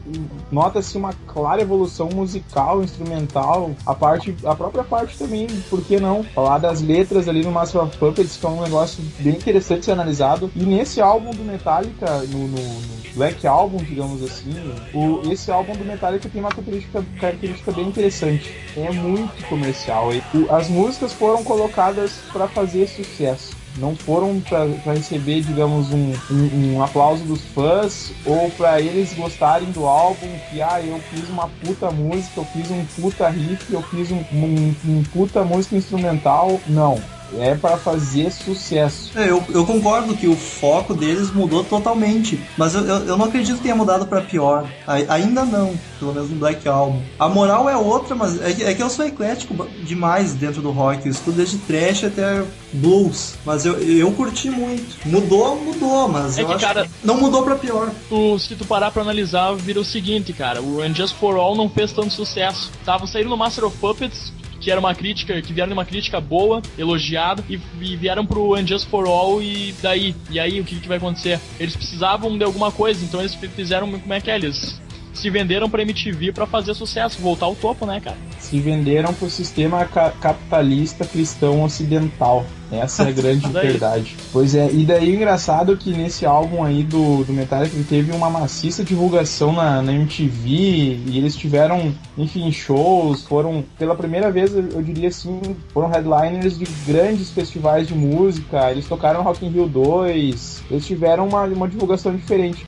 [0.52, 6.24] nota-se uma clara evolução musical, instrumental, a parte, a própria parte também, por que não?
[6.24, 9.86] Falar das letras ali no Master of Puppets, que é um negócio bem interessante de
[9.86, 10.52] ser analisado.
[10.56, 14.54] E nesse álbum do Metallica, no, no, no Black Album, digamos assim,
[14.94, 18.56] o, esse álbum do Metallica Metallica tem uma característica, característica bem interessante.
[18.76, 20.10] É muito comercial.
[20.50, 26.82] As músicas foram colocadas para fazer sucesso não foram para receber, digamos, um, um, um,
[26.82, 31.92] aplauso dos fãs ou para eles gostarem do álbum, que ah, eu fiz uma puta
[31.92, 36.60] música, eu fiz um puta riff, eu fiz um, um, um puta música instrumental.
[36.66, 37.00] Não
[37.38, 39.12] é para fazer sucesso.
[39.16, 43.26] É, eu, eu concordo que o foco deles mudou totalmente, mas eu, eu, eu não
[43.26, 44.70] acredito que tenha mudado para pior.
[44.86, 47.02] A, ainda não, pelo menos no Black Album.
[47.20, 50.72] A moral é outra, mas é que, é que eu sou eclético demais dentro do
[50.72, 51.06] rock.
[51.06, 54.98] Eu escuto desde trash até blues, mas eu, eu curti muito.
[55.06, 57.92] Mudou, mudou, mas é eu que, acho cara, que não mudou para pior.
[58.10, 60.62] Tu, se tu parar pra analisar, vira o seguinte, cara.
[60.62, 62.72] O And Just For All não fez tanto sucesso.
[62.86, 64.32] Tava saindo no Master of Puppets,
[64.68, 68.86] que era uma crítica, que vieram uma crítica boa, elogiada, e, e vieram pro Unjust
[68.90, 71.40] for All e daí, e aí o que, que vai acontecer?
[71.58, 74.78] Eles precisavam de alguma coisa, então eles fizeram como é que é, eles
[75.18, 78.18] se venderam pra MTV para fazer sucesso, voltar ao topo, né, cara?
[78.40, 82.46] Se venderam pro sistema ca capitalista cristão ocidental.
[82.72, 84.16] Essa é a grande verdade.
[84.32, 87.86] Pois é, e daí o engraçado é que nesse álbum aí do, do Metallica ele
[87.86, 94.32] teve uma maciça divulgação na, na MTV e eles tiveram, enfim, shows, foram pela primeira
[94.32, 95.40] vez, eu diria assim,
[95.74, 101.28] foram headliners de grandes festivais de música, eles tocaram Rock in Rio 2, eles tiveram
[101.28, 102.64] uma, uma divulgação diferente.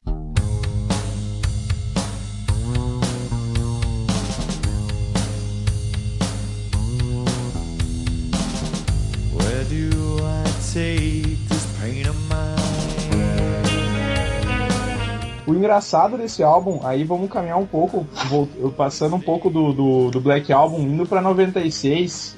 [15.69, 18.03] Engraçado desse álbum, aí vamos caminhar um pouco,
[18.75, 22.35] passando um pouco do, do, do Black Album, indo pra 96,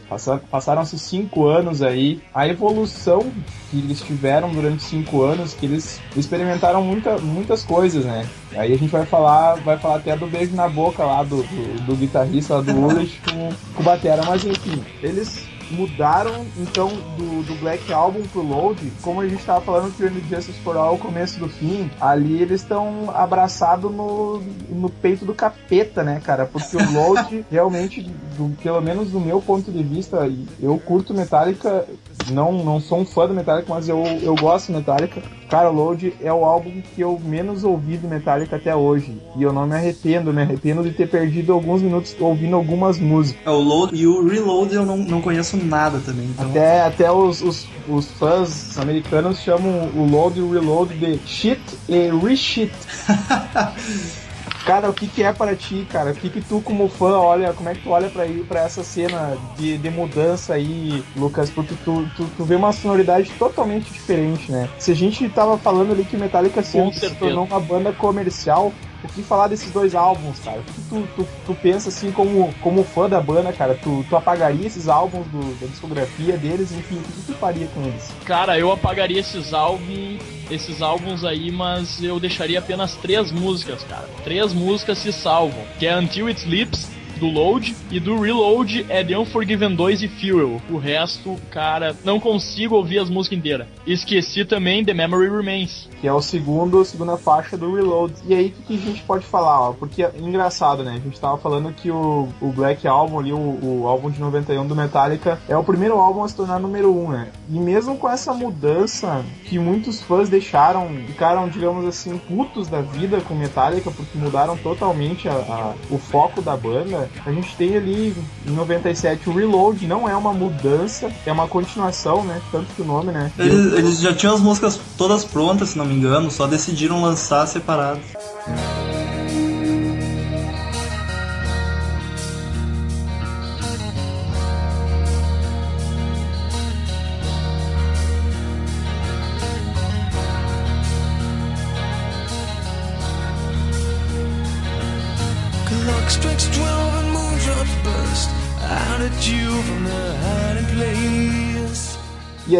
[0.52, 3.32] passaram-se cinco anos aí, a evolução
[3.70, 8.28] que eles tiveram durante cinco anos, que eles experimentaram muita, muitas coisas, né?
[8.54, 11.86] Aí a gente vai falar, vai falar até do beijo na boca lá do, do,
[11.86, 17.43] do guitarrista lá do Ulrich com, com o Batera, mas enfim, eles mudaram então do,
[17.43, 20.93] do Black Album pro Load, como a gente tava falando que o Justice for All
[20.93, 26.21] é o começo do fim, ali eles estão abraçados no, no peito do capeta, né,
[26.23, 26.45] cara?
[26.45, 28.01] Porque o Load realmente,
[28.38, 30.29] do, pelo menos do meu ponto de vista,
[30.60, 31.86] eu curto Metallica
[32.29, 35.21] não, não sou um fã do Metallica, mas eu, eu gosto de Metallica.
[35.52, 39.18] Cara, Load é o álbum que eu menos ouvi do Metallica até hoje.
[39.36, 43.46] E eu não me arrependo, me arrependo de ter perdido alguns minutos ouvindo algumas músicas.
[43.46, 46.28] É, o Load e o Reload eu não, não conheço nada também.
[46.28, 46.50] Então...
[46.50, 51.62] Até, até os, os, os fãs americanos chamam o Load e o Reload de shit
[51.90, 52.72] e reshit.
[54.65, 56.12] Cara, o que, que é para ti, cara?
[56.12, 58.62] O que, que tu, como fã, olha, como é que tu olha pra, ir, pra
[58.62, 61.50] essa cena de, de mudança aí, Lucas?
[61.50, 64.69] Porque tu, tu, tu vê uma sonoridade totalmente diferente, né?
[64.78, 68.71] Se a gente tava falando ali que Metallica se, se tornou uma banda comercial,
[69.04, 70.60] o que falar desses dois álbuns, cara?
[70.60, 73.76] O que tu, tu, tu pensa assim como, como fã da banda, cara?
[73.76, 76.72] Tu, tu apagaria esses álbuns do, da discografia deles?
[76.72, 78.10] Enfim, o que tu faria com eles?
[78.26, 84.08] Cara, eu apagaria esses álbuns, esses álbuns aí, mas eu deixaria apenas três músicas, cara.
[84.24, 86.90] Três músicas se salvam, que é Until It Sleeps,
[87.21, 90.60] do Load e do Reload é The Unforgiven 2 e Fuel.
[90.71, 93.67] O resto, cara, não consigo ouvir as músicas inteiras.
[93.86, 95.88] Esqueci também The Memory Remains.
[96.01, 98.15] Que é o segundo, segunda faixa do Reload.
[98.25, 99.69] E aí, o que, a gente pode falar?
[99.69, 99.73] Ó?
[99.73, 100.93] Porque é engraçado, né?
[100.93, 104.65] A gente tava falando que o, o Black Album ali, o, o álbum de 91
[104.65, 107.27] do Metallica, é o primeiro álbum a se tornar número 1, um, né?
[107.47, 113.21] E mesmo com essa mudança que muitos fãs deixaram, ficaram, digamos assim, putos da vida
[113.21, 118.15] com Metallica, porque mudaram totalmente a, a, o foco da banda, a gente tem ali
[118.47, 122.41] em 97 o Reload, não é uma mudança, é uma continuação, né?
[122.52, 123.32] Tanto que o nome, né?
[123.38, 127.45] Eles, eles já tinham as músicas todas prontas, se não me engano, só decidiram lançar
[127.47, 128.04] separadas.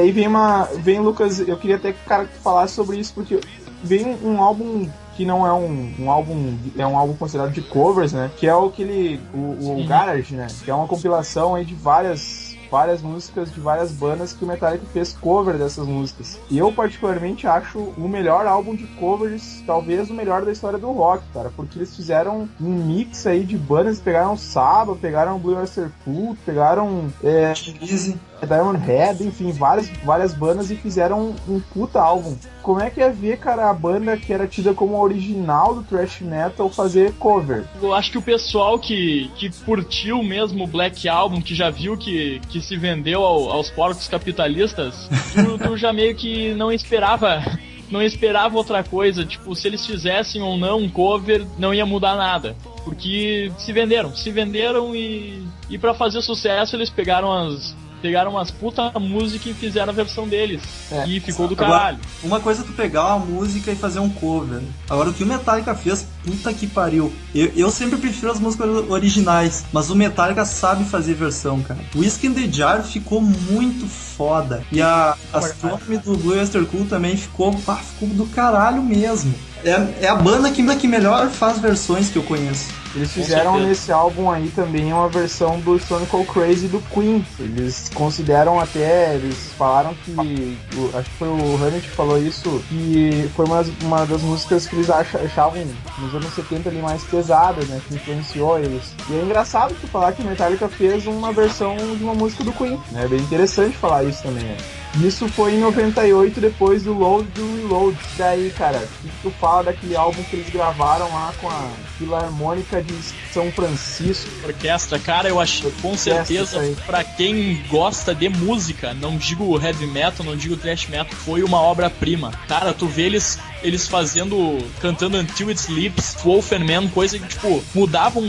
[0.02, 0.66] Aí vem uma.
[0.80, 3.40] Vem, Lucas, eu queria até que cara falasse sobre isso, porque
[3.84, 8.14] vem um álbum que não é um, um álbum, é um álbum considerado de covers,
[8.14, 8.32] né?
[8.38, 9.22] Que é o que ele.
[9.34, 10.48] O, o Garage, né?
[10.64, 14.86] Que é uma compilação aí de várias várias músicas de várias bandas que o Metallica
[14.94, 16.40] fez cover dessas músicas.
[16.50, 20.92] E eu particularmente acho o melhor álbum de covers, talvez o melhor da história do
[20.92, 25.92] rock, cara, porque eles fizeram um mix aí de bandas, pegaram Saba, pegaram Blue Oyster
[26.06, 28.18] Cult, pegaram é, Easy.
[28.46, 32.36] Diamond Head, enfim, várias, várias bandas e fizeram um, um puta álbum.
[32.62, 35.84] Como é que é ver, cara, a banda que era tida como a original do
[35.84, 37.66] thrash metal fazer cover?
[37.82, 41.98] Eu acho que o pessoal que, que curtiu mesmo o Black Album, que já viu
[41.98, 47.43] que, que se vendeu ao, aos porcos capitalistas, tu, tu já meio que não esperava
[47.91, 52.15] não esperava outra coisa, tipo, se eles fizessem ou não um cover, não ia mudar
[52.15, 52.56] nada.
[52.86, 58.52] Porque se venderam, se venderam e, e para fazer sucesso eles pegaram as, pegaram umas
[58.52, 60.62] puta música e fizeram a versão deles.
[60.92, 61.08] É.
[61.08, 61.98] E ficou do caralho.
[61.98, 64.62] Agora, uma coisa é tu pegar uma música e fazer um cover.
[64.90, 67.14] Agora o que o Metallica fez, puta que pariu.
[67.34, 71.80] Eu, eu sempre prefiro as músicas originais, mas o Metallica sabe fazer versão, cara.
[71.96, 74.64] O Whiskey in the Jar ficou muito foda.
[74.72, 79.34] E a Astronomy do Blue Oyster Cult também ficou, pá, ficou do caralho mesmo.
[79.63, 82.82] É, é a banda que, que melhor faz versões que eu conheço.
[82.93, 87.26] Eles fizeram nesse álbum aí também uma versão do Stone Cold Crazy do Queen.
[87.39, 90.58] Eles consideram até, eles falaram que,
[90.93, 94.76] acho que foi o Hammett que falou isso, que foi uma, uma das músicas que
[94.76, 95.65] eles achavam
[96.00, 98.93] nos anos 70 ali mais pesadas, né, que influenciou eles.
[99.10, 102.80] E é engraçado tu falar que Metallica fez uma versão de uma música do Queen,
[102.91, 104.58] né, é bem interessante falar isso também, né.
[105.00, 107.98] Isso foi em 98, depois do Load do Reload.
[108.18, 112.82] Daí, cara, o que tu fala daquele álbum que eles gravaram lá com a Filarmônica
[112.82, 112.94] de
[113.32, 114.30] São Francisco?
[114.44, 120.26] Orquestra, cara, eu acho com certeza, para quem gosta de música, não digo heavy metal,
[120.26, 122.32] não digo thrash metal, foi uma obra-prima.
[122.48, 127.63] Cara, tu vê eles eles fazendo, cantando Until It Sleeps, Wolfen Man, coisa que, tipo,
[127.74, 128.24] mudavam,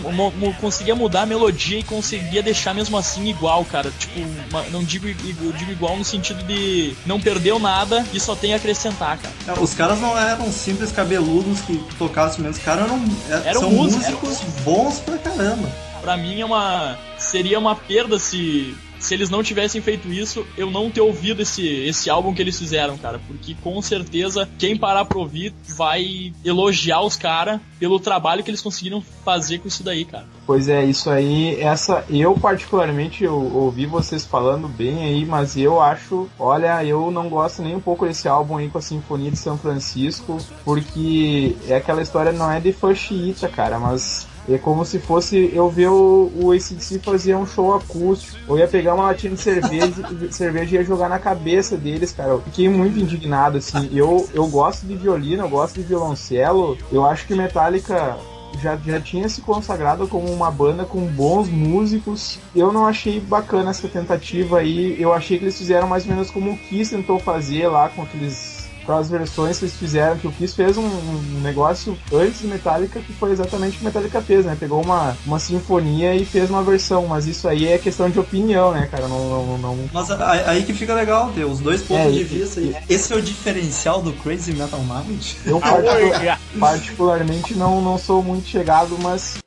[0.61, 3.93] conseguia mudar a melodia e conseguia deixar mesmo assim igual, cara.
[3.99, 8.55] Tipo, uma, não digo, digo igual no sentido de não perdeu nada e só tem
[8.55, 9.35] a acrescentar, cara.
[9.47, 13.61] É, os caras não eram simples cabeludos que tocassem mesmo, os caras eram, é, eram
[13.61, 15.69] são músicos, músicos bons pra caramba.
[16.01, 16.99] Pra mim é uma.
[17.17, 21.67] Seria uma perda se se eles não tivessem feito isso, eu não ter ouvido esse,
[21.67, 23.21] esse álbum que eles fizeram, cara.
[23.27, 28.63] Porque com certeza quem parar pra ouvir vai elogiar os caras pelo trabalho que eles
[28.63, 30.27] conseguiram fazer com isso daí, cara.
[30.47, 32.05] Pois é, isso aí, essa.
[32.09, 36.29] Eu particularmente eu ouvi vocês falando bem aí, mas eu acho.
[36.39, 39.59] Olha, eu não gosto nem um pouco desse álbum aí com a Sinfonia de São
[39.59, 45.51] Francisco, porque é aquela história, não é de Fushita, cara, mas é como se fosse
[45.55, 48.37] eu ver o, o ACDC fazer um show acústico.
[48.49, 49.95] Ou ia pegar uma latinha de cerveja,
[50.31, 52.31] cerveja e ia jogar na cabeça deles, cara.
[52.31, 53.89] Eu fiquei muito indignado, assim.
[53.93, 56.77] Eu, eu gosto de violino, eu gosto de violoncelo.
[56.91, 58.19] Eu acho que Metallica
[58.61, 62.39] já, já tinha se consagrado como uma banda com bons músicos.
[62.55, 65.01] Eu não achei bacana essa tentativa aí.
[65.01, 68.03] Eu achei que eles fizeram mais ou menos como o Kiss tentou fazer lá com
[68.03, 68.52] aqueles
[68.85, 72.49] com as versões que eles fizeram, que o Kiss fez um, um, negócio antes do
[72.49, 74.57] Metallica que foi exatamente o que o Metallica fez, né?
[74.59, 78.73] Pegou uma, uma sinfonia e fez uma versão, mas isso aí é questão de opinião,
[78.73, 79.09] né, cara?
[79.09, 79.79] Não, não, não...
[79.93, 82.61] Mas aí que fica legal ter os dois pontos é, de vista.
[82.61, 82.77] E...
[82.89, 85.35] Esse é o diferencial do Crazy Metal Mind?
[85.45, 89.42] Eu particular, particularmente não, não sou muito chegado, mas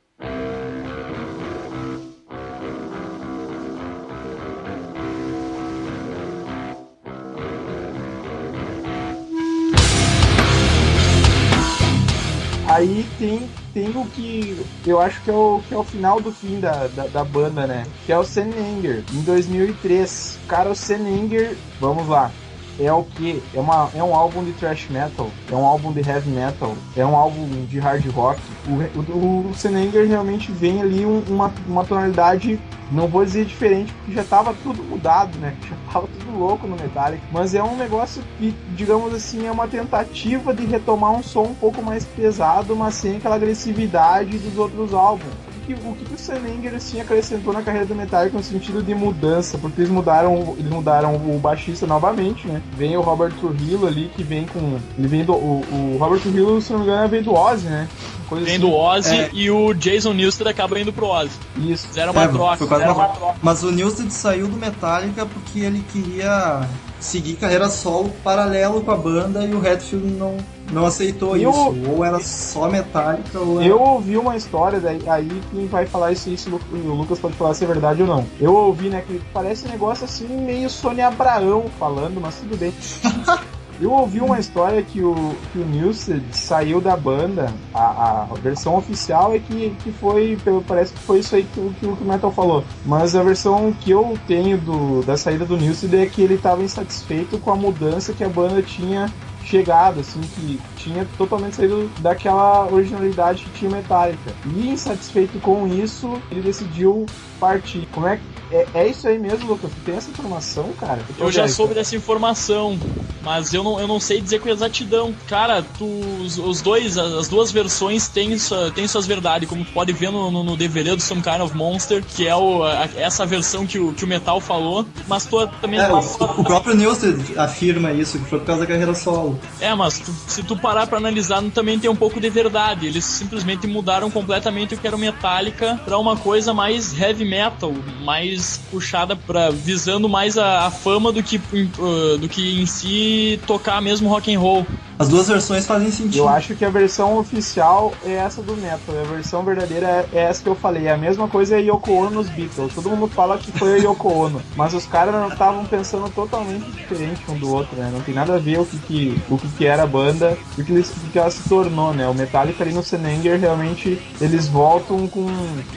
[13.18, 14.56] tem, tem o que
[14.86, 17.66] eu acho que é o, que é o final do fim da, da, da banda,
[17.66, 17.84] né?
[18.04, 20.38] Que é o Senenger, em 2003.
[20.48, 22.30] Cara, o Senenger, vamos lá,
[22.78, 23.42] é o que?
[23.54, 27.04] É, uma, é um álbum de thrash metal, é um álbum de heavy metal, é
[27.04, 28.40] um álbum de hard rock.
[28.66, 32.60] O, o, o realmente vem ali um, uma, uma tonalidade,
[32.90, 35.56] não vou dizer diferente, porque já tava tudo mudado, né?
[35.68, 37.22] Já tava tudo louco no Metallica.
[37.32, 41.54] Mas é um negócio que, digamos assim, é uma tentativa de retomar um som um
[41.54, 45.32] pouco mais pesado, mas sem aquela agressividade dos outros álbuns
[45.66, 49.58] que, o que o Senenger assim, acrescentou na carreira do Metallica no sentido de mudança,
[49.58, 52.62] porque eles mudaram, eles mudaram o baixista novamente, né?
[52.76, 54.78] Vem o Robert Trujillo ali, que vem com.
[54.96, 55.32] Ele vem do.
[55.32, 57.88] O, o Robert Trujillo, se não me engano, vem do Ozzy, né?
[58.28, 58.64] Coisa vem assim.
[58.64, 59.30] do Ozzy é.
[59.32, 61.38] e o Jason Newsted acaba indo pro Ozzy.
[61.56, 61.88] Isso.
[61.88, 62.66] Fizeram uma é, troca.
[62.66, 63.06] Fizeram uma...
[63.06, 63.38] uma troca.
[63.42, 66.66] Mas o Newsted saiu do Metallica porque ele queria
[67.00, 70.36] seguir carreira solo paralelo com a banda e o Redfield não,
[70.72, 71.90] não aceitou eu, isso.
[71.90, 73.68] Ou era só metálica ou era...
[73.68, 77.54] Eu ouvi uma história, daí, aí quem vai falar isso, isso o Lucas pode falar
[77.54, 78.26] se é verdade ou não.
[78.40, 82.72] Eu ouvi, né, que parece um negócio assim, meio Sônia Abraão falando, mas tudo bem.
[83.78, 88.74] Eu ouvi uma história que o, que o Nilsson saiu da banda, a, a, versão
[88.74, 92.32] oficial é que, que foi, parece que foi isso aí que, que, que o Metal
[92.32, 92.64] falou.
[92.86, 96.62] Mas a versão que eu tenho do, da saída do Nilsson é que ele estava
[96.62, 99.12] insatisfeito com a mudança que a banda tinha
[99.46, 104.32] chegado, assim, que tinha totalmente saído daquela originalidade que tinha Metallica.
[104.44, 107.06] E insatisfeito com isso, ele decidiu
[107.38, 107.86] partir.
[107.92, 109.70] Como é que é, é isso aí mesmo, Lucas?
[109.70, 111.00] Tu tem essa informação, cara?
[111.18, 112.78] Eu já soube dessa informação,
[113.22, 115.12] mas eu não, eu não sei dizer com exatidão.
[115.26, 115.84] Cara, tu,
[116.22, 120.12] os, os dois, as duas versões têm, sua, têm suas verdades, como tu pode ver
[120.12, 123.66] no, no, no, DVD do Some Kind of Monster, que é o, a, essa versão
[123.66, 125.80] que o, que o Metal falou, mas tu também...
[125.80, 129.40] É, o, o, próprio Newsted afirma isso, que foi por causa da carreira solo.
[129.60, 132.86] É, mas tu, se tu parar pra analisar, também tem um pouco de verdade.
[132.86, 137.72] Eles simplesmente mudaram completamente o que era o Metallica pra uma coisa mais heavy metal,
[138.04, 142.66] mais mais puxada para visando mais a, a fama do que, uh, do que em
[142.66, 144.66] si tocar mesmo rock and roll.
[144.98, 146.18] As duas versões fazem sentido.
[146.18, 150.22] Eu acho que a versão oficial é essa do Metal, a versão verdadeira é, é
[150.24, 150.88] essa que eu falei.
[150.88, 152.72] A mesma coisa é Yoko Ono nos Beatles.
[152.74, 157.20] Todo mundo fala que foi a Yoko Ono, mas os caras estavam pensando totalmente diferente
[157.28, 157.90] um do outro, né?
[157.92, 160.62] Não tem nada a ver o que, que o que, que era a banda e
[160.62, 162.08] o que, o que ela se tornou, né?
[162.08, 165.26] O Metallica ali no Senenger realmente eles voltam com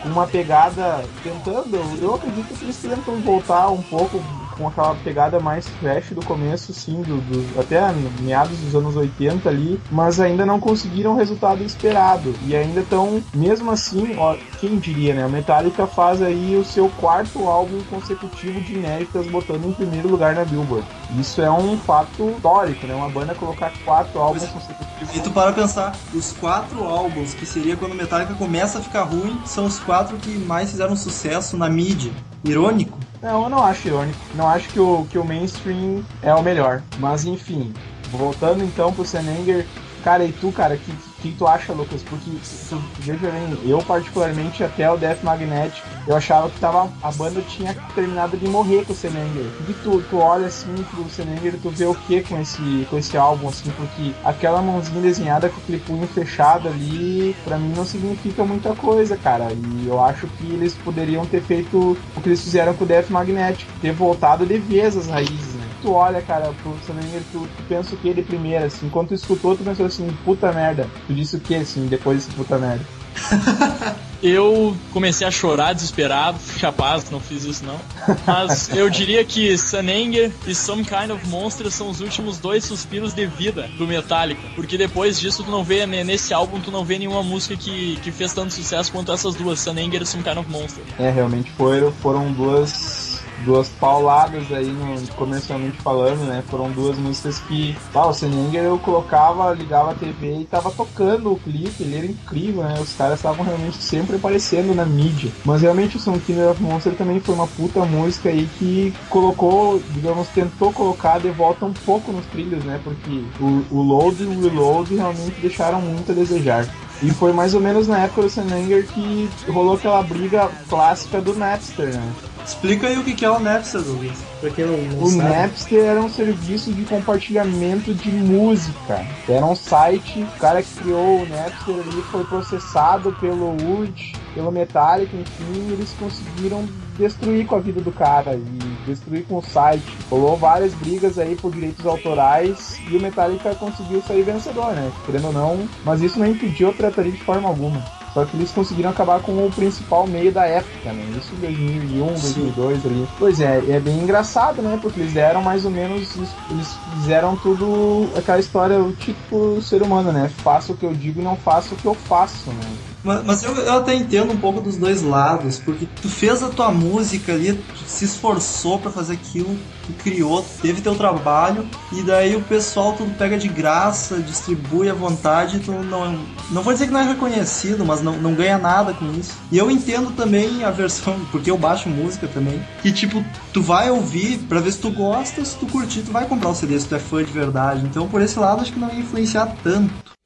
[0.06, 1.78] uma pegada tentando.
[2.02, 4.24] Eu acredito que eles tentam voltar um pouco
[4.60, 7.80] com aquela pegada mais trash do começo, sim, do, do, até
[8.20, 12.36] meados dos anos 80 ali, mas ainda não conseguiram o resultado esperado.
[12.46, 15.24] E ainda estão, mesmo assim, ó, quem diria, né?
[15.24, 20.36] A Metallica faz aí o seu quarto álbum consecutivo de inéditas, botando em primeiro lugar
[20.36, 20.86] na Billboard.
[21.18, 22.94] Isso é um fato histórico, né?
[22.94, 25.16] Uma banda colocar quatro álbuns consecutivos.
[25.16, 29.40] E tu para pensar, os quatro álbuns, que seria quando Metallica começa a ficar ruim,
[29.46, 32.12] são os quatro que mais fizeram sucesso na mídia.
[32.44, 32.98] Irônico?
[33.22, 34.20] Não, eu não acho irônico.
[34.34, 36.82] Não acho que o, que o mainstream é o melhor.
[37.00, 37.74] Mas enfim,
[38.12, 39.66] voltando então pro Senenger,
[40.04, 40.92] Cara, e tu, cara, que
[41.22, 42.02] que tu acha, Lucas?
[42.04, 42.32] Porque,
[42.70, 47.42] tu, veja bem, eu particularmente até o Death Magnetic, eu achava que tava, a banda
[47.42, 49.46] tinha terminado de morrer com o Senenger.
[49.68, 52.98] E tu, tu olha assim pro Senenger e tu vê o que com esse, com
[52.98, 57.86] esse álbum, assim, porque aquela mãozinha desenhada com aquele punho fechado ali, pra mim não
[57.86, 59.48] significa muita coisa, cara.
[59.52, 63.10] E eu acho que eles poderiam ter feito o que eles fizeram com o Death
[63.10, 65.49] Magnetic, ter voltado de vez as raízes?
[65.82, 69.14] Tu olha, cara, pro Senenger, tu, tu pensa o que ele primeiro, assim, enquanto tu
[69.14, 72.86] escutou, tu pensou assim, puta merda Tu disse o que, assim, depois desse puta merda?
[74.22, 77.80] eu comecei a chorar desesperado, capaz, não fiz isso não.
[78.26, 83.14] Mas eu diria que Sunanger e Some Kind of Monster são os últimos dois suspiros
[83.14, 84.42] de vida do Metallica.
[84.56, 88.12] Porque depois disso tu não vê, nesse álbum, tu não vê nenhuma música que, que
[88.12, 90.84] fez tanto sucesso quanto essas duas, Sunanger e Some Kind of Monster.
[90.98, 93.09] É, realmente foram, foram duas
[93.44, 96.44] duas pauladas aí, no, comercialmente falando, né?
[96.50, 101.32] Foram duas músicas que, ah, o Seninger eu colocava, ligava a TV e tava tocando
[101.32, 102.80] o clipe, ele era incrível, né?
[102.80, 105.32] Os caras estavam realmente sempre aparecendo na mídia.
[105.46, 109.82] Mas realmente o Song Killer of Monster também foi uma puta música aí que colocou,
[109.92, 112.80] digamos, tentou colocar de volta um pouco nos trilhos, né?
[112.84, 116.68] Porque o, o load e o reload realmente deixaram muito a desejar.
[117.02, 121.34] E foi mais ou menos na época do Senanger que rolou aquela briga clássica do
[121.34, 122.14] Napster, né?
[122.46, 124.18] Explica aí o que é o Napster, Douglas.
[124.42, 125.30] Pra quem não, não o sabe.
[125.30, 129.06] Napster era um serviço de compartilhamento de música.
[129.28, 134.52] Era um site, o cara que criou o Napster ali foi processado pelo URT, pelo
[134.52, 136.68] Metallica, enfim, eles conseguiram
[136.98, 139.98] destruir com a vida do cara e destruir com o site.
[140.10, 144.92] Rolou várias brigas aí por direitos autorais e o Metallica conseguiu sair vencedor, né?
[145.06, 147.84] Querendo ou não, mas isso não impediu a pirataria de forma alguma.
[148.14, 151.06] Só que eles conseguiram acabar com o principal meio da época, né?
[151.18, 152.42] Isso em 2001, Sim.
[152.52, 153.08] 2002 ali.
[153.20, 154.80] Pois é, é bem engraçado, né?
[154.82, 156.16] Porque eles deram mais ou menos,
[156.50, 160.30] eles fizeram tudo aquela história, o tipo ser humano, né?
[160.44, 162.89] Faça o que eu digo e não faça o que eu faço, né?
[163.26, 166.72] Mas, eu, eu, até entendo um pouco dos dois lados, porque tu fez a tua
[166.72, 172.36] música ali, tu se esforçou para fazer aquilo, tu criou, teve teu trabalho, e daí
[172.36, 176.20] o pessoal tudo pega de graça, distribui à vontade, tu não.
[176.52, 179.36] Não vou dizer que não é reconhecido, mas não, não ganha nada com isso.
[179.52, 183.90] E eu entendo também a versão, porque eu baixo música também, que tipo, tu vai
[183.90, 186.88] ouvir pra ver se tu gosta, se tu curtir, tu vai comprar o CD se
[186.88, 187.86] tu é fã de verdade.
[187.86, 190.19] Então por esse lado acho que não ia influenciar tanto.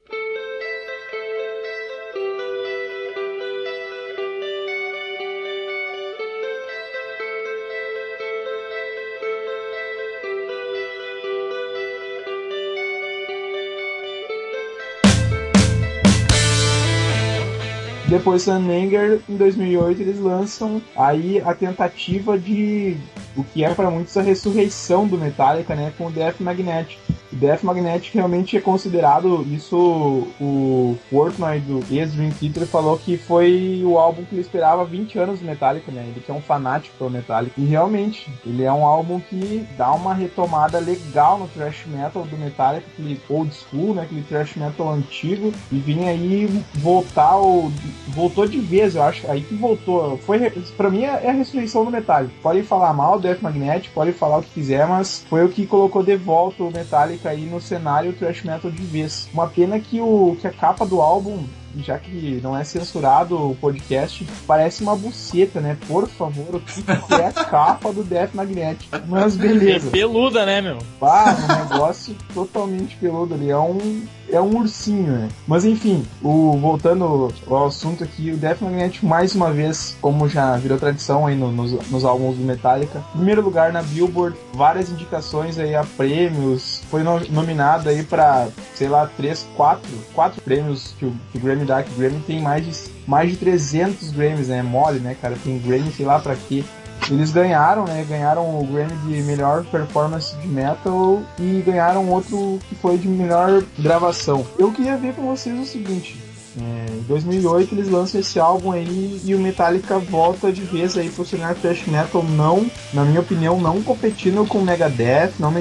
[18.14, 22.96] Depois Sunnanger, em 2008, eles lançam aí a tentativa de
[23.36, 26.96] o que é para muitos a ressurreição do Metallica, né, com o Death Magnetic.
[27.34, 33.98] Death Magnetic realmente é considerado, isso o Portnoy do ex-Dream Theater falou que foi o
[33.98, 36.04] álbum que ele esperava 20 anos do Metallica, né?
[36.08, 37.54] Ele que é um fanático pelo Metallica.
[37.58, 42.36] E realmente, ele é um álbum que dá uma retomada legal no thrash metal do
[42.36, 44.02] Metallica, aquele old school, né?
[44.02, 45.52] Aquele thrash metal antigo.
[45.70, 47.72] E vinha aí voltar, o,
[48.08, 49.30] voltou de vez, eu acho.
[49.30, 50.18] Aí que voltou.
[50.18, 52.34] Foi, pra mim é a ressurreição do Metallica.
[52.42, 55.66] Podem falar mal do Death Magnetic, podem falar o que quiser, mas foi o que
[55.66, 59.26] colocou de volta o Metallica cair no cenário thrash metal de vez.
[59.32, 61.46] Uma pena que, o, que a capa do álbum
[61.82, 65.76] já que não é censurado o podcast, parece uma buceta, né?
[65.86, 68.88] Por favor, o que é a capa do Death Magnetic?
[69.06, 69.88] Mas beleza.
[69.88, 70.78] É peluda, né, meu?
[71.00, 73.50] Ah, um negócio totalmente peludo ali.
[73.50, 75.28] É um é um ursinho, né?
[75.46, 80.56] Mas enfim, o, voltando ao assunto aqui, o Death Magnetic, mais uma vez, como já
[80.56, 85.58] virou tradição aí no, nos, nos álbuns do Metallica, primeiro lugar na Billboard, várias indicações
[85.58, 91.04] aí a prêmios, foi no, nominado aí para sei lá, três, quatro, quatro prêmios que
[91.04, 94.62] o, que o Grammy dá, que Grammy tem mais de, mais de 300 Grammys, né?
[94.62, 95.36] Mole, né, cara?
[95.42, 96.64] Tem Grammy, sei lá pra quê.
[97.10, 98.04] Eles ganharam, né?
[98.08, 103.62] Ganharam o Grammy de melhor performance de metal e ganharam outro que foi de melhor
[103.78, 104.46] gravação.
[104.58, 106.18] Eu queria ver com vocês o seguinte:
[106.60, 111.10] é, em 2008 eles lançam esse álbum aí e o Metallica volta de vez aí
[111.10, 115.52] pro cenário thrash metal, não, na minha opinião, não competindo com Megadeth, não,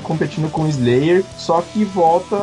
[0.00, 2.36] competindo com Slayer, só que volta,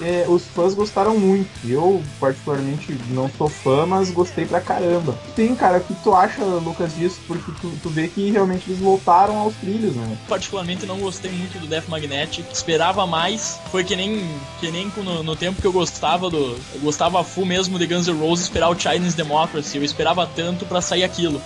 [0.00, 1.48] é, os fãs gostaram muito.
[1.64, 5.16] Eu, particularmente, não sou fã, mas gostei pra caramba.
[5.36, 7.20] Tem, cara, o que tu acha, Lucas, disso?
[7.26, 10.16] Porque tu, tu vê que realmente eles voltaram aos trilhos, né?
[10.28, 14.28] Particularmente não gostei muito do Death Magnetic, esperava mais, foi que nem,
[14.60, 16.56] que nem no, no tempo que eu gostava do.
[16.74, 19.76] Eu gostava full mesmo de Guns N' Roses esperar o Chinese Democracy.
[19.76, 21.40] Eu esperava tanto para sair aquilo.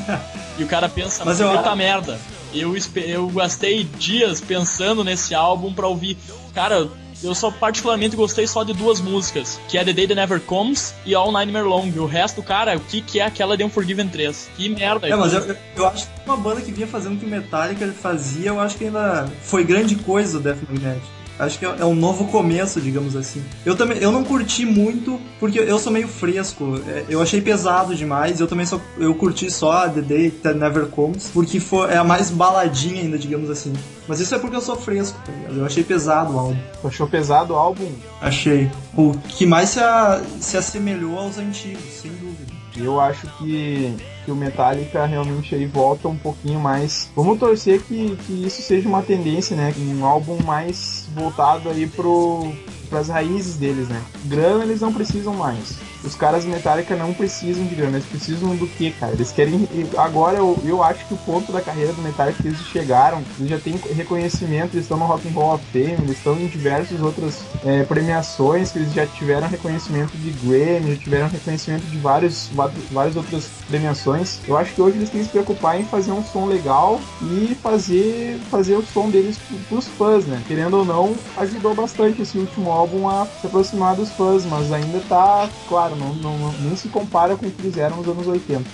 [0.58, 1.76] e o cara pensa, mas puta eu...
[1.76, 2.18] merda.
[2.52, 6.16] Eu, eu gastei dias pensando nesse álbum pra ouvir.
[6.52, 6.88] Cara,
[7.22, 10.94] eu só particularmente gostei só de duas músicas, que é The Day That Never Comes
[11.04, 11.92] e All Nightmare Long.
[11.96, 14.50] O resto, cara, o que, que é aquela The Unforgiven 3?
[14.56, 15.06] Que merda.
[15.06, 17.86] É, mas eu, eu acho que uma banda que vinha fazendo o que o Metallica
[17.92, 21.19] fazia, eu acho que ainda foi grande coisa o Death Magnetic.
[21.40, 23.42] Acho que é um novo começo, digamos assim.
[23.64, 26.78] Eu também, eu não curti muito porque eu sou meio fresco.
[26.86, 28.40] É, eu achei pesado demais.
[28.40, 31.96] Eu também só eu curti só a The Day That Never Comes porque foi é
[31.96, 33.72] a mais baladinha ainda, digamos assim.
[34.10, 35.58] Mas isso é porque eu sou fresco, tá ligado?
[35.58, 36.56] Eu achei pesado o álbum.
[36.82, 37.88] Achou pesado o álbum?
[38.20, 38.68] Achei.
[38.96, 42.52] O que mais se, a, se assemelhou aos antigos, sem dúvida.
[42.76, 43.94] Eu acho que,
[44.24, 47.08] que o Metallica realmente aí volta um pouquinho mais.
[47.14, 49.72] Vamos torcer que, que isso seja uma tendência, né?
[49.78, 52.52] Um álbum mais voltado aí pro,
[52.88, 54.02] pras raízes deles, né?
[54.24, 55.76] Grana eles não precisam mais.
[56.04, 59.12] Os caras Metallica não precisam de grana, eles precisam do que, cara?
[59.12, 59.68] Eles querem.
[59.96, 63.50] Agora eu, eu acho que o ponto da carreira do Metallica que eles chegaram, eles
[63.50, 67.00] já têm reconhecimento, eles estão no Rock and Roll of Fame, eles estão em diversas
[67.00, 72.50] outras é, premiações, que eles já tiveram reconhecimento de Grammy, já tiveram reconhecimento de vários,
[72.90, 74.40] várias outras premiações.
[74.46, 77.54] Eu acho que hoje eles têm que se preocupar em fazer um som legal e
[77.62, 79.38] fazer, fazer o som deles
[79.68, 80.42] pros fãs, né?
[80.46, 85.00] Querendo ou não, ajudou bastante esse último álbum a se aproximar dos fãs, mas ainda
[85.08, 88.64] tá, claro, não, não, nem se compara com o que fizeram nos anos 80.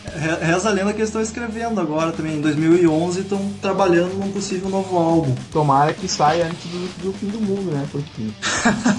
[0.41, 4.69] Reza a lenda que eles estão escrevendo agora também, em 2011, estão trabalhando num possível
[4.69, 5.35] novo álbum.
[5.53, 7.87] Tomara que saia antes do, do fim do mundo, né?
[7.91, 8.31] Porque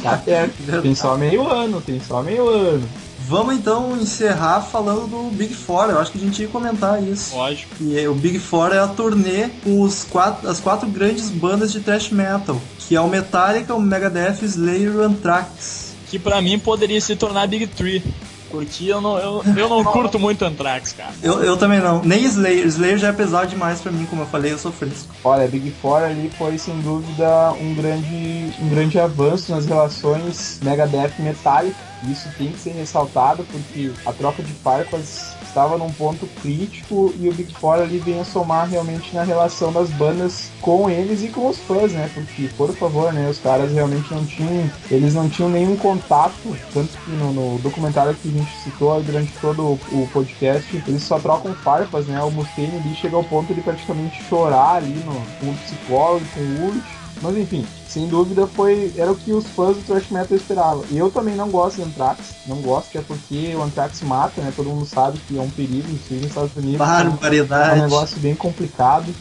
[0.02, 0.82] tá perto.
[0.82, 2.88] tem só meio ano, tem só meio ano.
[3.28, 5.90] Vamos então encerrar falando do Big Four.
[5.90, 7.36] Eu acho que a gente ia comentar isso.
[7.36, 7.76] Lógico.
[7.82, 11.74] E é, o Big Four é a turnê com os quatro, as quatro grandes bandas
[11.74, 15.87] de thrash metal, que é o Metallica, o Megadeth, Slayer e o Anthrax.
[16.10, 18.04] Que pra mim poderia se tornar Big Three.
[18.50, 21.12] Porque eu não, eu, eu não curto muito Anthrax, cara.
[21.22, 22.02] Eu, eu também não.
[22.02, 22.66] Nem Slayer.
[22.66, 25.14] Slayer já é pesado demais pra mim, como eu falei, eu sou fresco.
[25.24, 31.14] Olha, Big Four ali foi sem dúvida um grande, um grande avanço nas relações Megadeth
[31.20, 31.76] e Metallica.
[32.10, 37.28] Isso tem que ser ressaltado porque a troca de farpas estava num ponto crítico e
[37.28, 41.30] o Big Four ali vem a somar realmente na relação das bandas com eles e
[41.30, 42.12] com os fãs, né?
[42.14, 43.28] Porque, por favor, né?
[43.28, 48.14] Os caras realmente não tinham, eles não tinham nenhum contato, tanto que no, no documentário
[48.14, 52.22] que a gente citou durante todo o, o podcast, eles só trocam farpas, né?
[52.22, 56.68] O Mustaine ali chega ao ponto de praticamente chorar ali no, com psicólogo, com o
[56.68, 56.97] Ult.
[57.22, 60.84] Mas enfim, sem dúvida foi era o que os fãs do thrash metal esperavam.
[60.92, 64.42] E eu também não gosto de Anthrax, não gosto, que é porque o Anthrax mata,
[64.42, 64.52] né?
[64.56, 66.78] Todo mundo sabe que é um perigo, inclusive nos Estados Unidos.
[66.78, 67.80] Barbaridade.
[67.80, 69.14] É um negócio bem complicado.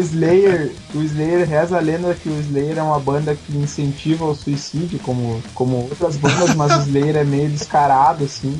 [0.00, 4.34] Slayer, o Slayer reza a lenda que o Slayer é uma banda que incentiva o
[4.34, 8.58] suicídio, como, como outras bandas, mas o Slayer é meio descarado, assim.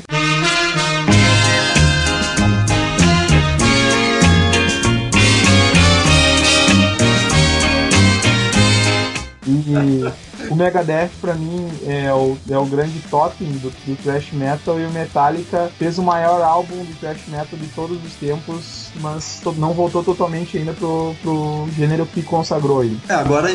[9.47, 14.79] E o Megadeth, pra mim, é o, é o grande topping do, do thrash metal
[14.81, 19.41] e o Metallica fez o maior álbum do thrash metal de todos os tempos, mas
[19.57, 22.99] não voltou totalmente ainda pro, pro gênero que consagrou ele.
[23.09, 23.49] É, agora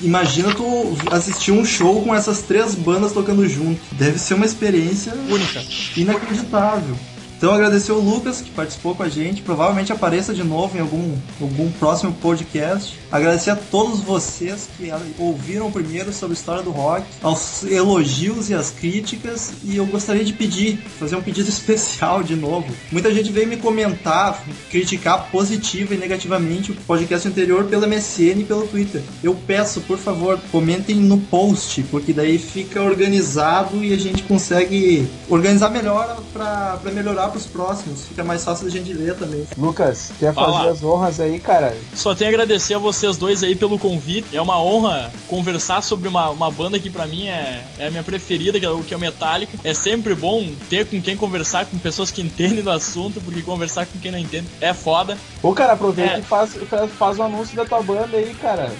[0.00, 3.80] imagina tu assistir um show com essas três bandas tocando junto.
[3.92, 5.62] Deve ser uma experiência única,
[5.96, 6.96] inacreditável.
[7.36, 11.14] Então agradecer o Lucas que participou com a gente, provavelmente apareça de novo em algum,
[11.38, 12.98] algum próximo podcast.
[13.12, 18.54] Agradecer a todos vocês que ouviram primeiro sobre a história do rock, aos elogios e
[18.54, 22.74] as críticas, e eu gostaria de pedir, fazer um pedido especial de novo.
[22.90, 28.44] Muita gente veio me comentar, criticar positiva e negativamente o podcast anterior pelo MSN e
[28.44, 29.02] pelo Twitter.
[29.22, 35.06] Eu peço, por favor, comentem no post, porque daí fica organizado e a gente consegue
[35.28, 38.06] organizar melhor para melhorar para os próximos.
[38.06, 39.46] Fica mais fácil da gente ler também.
[39.56, 40.70] Lucas, quer fazer Fala.
[40.70, 41.76] as honras aí, cara?
[41.94, 44.36] Só tenho a agradecer a vocês dois aí pelo convite.
[44.36, 48.02] É uma honra conversar sobre uma, uma banda que pra mim é, é a minha
[48.02, 49.58] preferida, que é o que é o Metallica.
[49.64, 53.86] É sempre bom ter com quem conversar, com pessoas que entendem do assunto, porque conversar
[53.86, 55.16] com quem não entende é foda.
[55.42, 56.18] Ô, cara, aproveita É.
[56.20, 58.70] e faz, faz, faz o anúncio da tua banda aí, cara.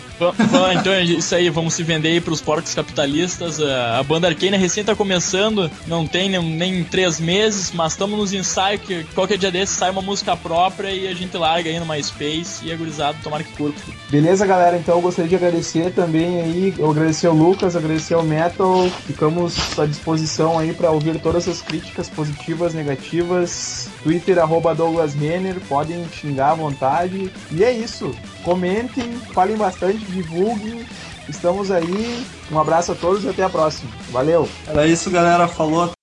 [0.80, 3.60] Então é isso aí, vamos se vender aí pros porcos capitalistas.
[3.60, 8.18] A a banda Arcane recém tá começando, não tem nem, nem três meses, mas estamos
[8.18, 11.78] nos ensaios que qualquer dia desse sai uma música própria e a gente larga aí
[11.78, 13.80] no MySpace e é gurizado, tomara que curta.
[14.08, 14.76] Beleza, galera?
[14.76, 18.88] Então eu gostaria de agradecer também aí, eu agradecer ao Lucas, agradecer ao Metal.
[19.06, 23.88] Ficamos à disposição aí para ouvir todas as críticas positivas, negativas.
[24.02, 27.30] Twitter, arroba Douglas Renner, podem xingar à vontade.
[27.50, 28.14] E é isso.
[28.42, 30.84] Comentem, falem bastante, divulguem.
[31.28, 32.24] Estamos aí.
[32.50, 33.90] Um abraço a todos e até a próxima.
[34.10, 34.48] Valeu!
[34.66, 35.48] Era isso, galera.
[35.48, 35.95] Falou.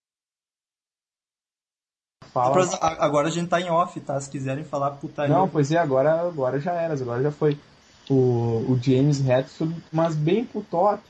[2.34, 2.68] Fala.
[3.00, 4.20] Agora a gente tá em off, tá?
[4.20, 5.34] Se quiserem falar putaria.
[5.34, 7.58] Não, pois é, agora, agora já era, agora já foi.
[8.10, 11.04] O, o James Hetfield, mas bem pro toque,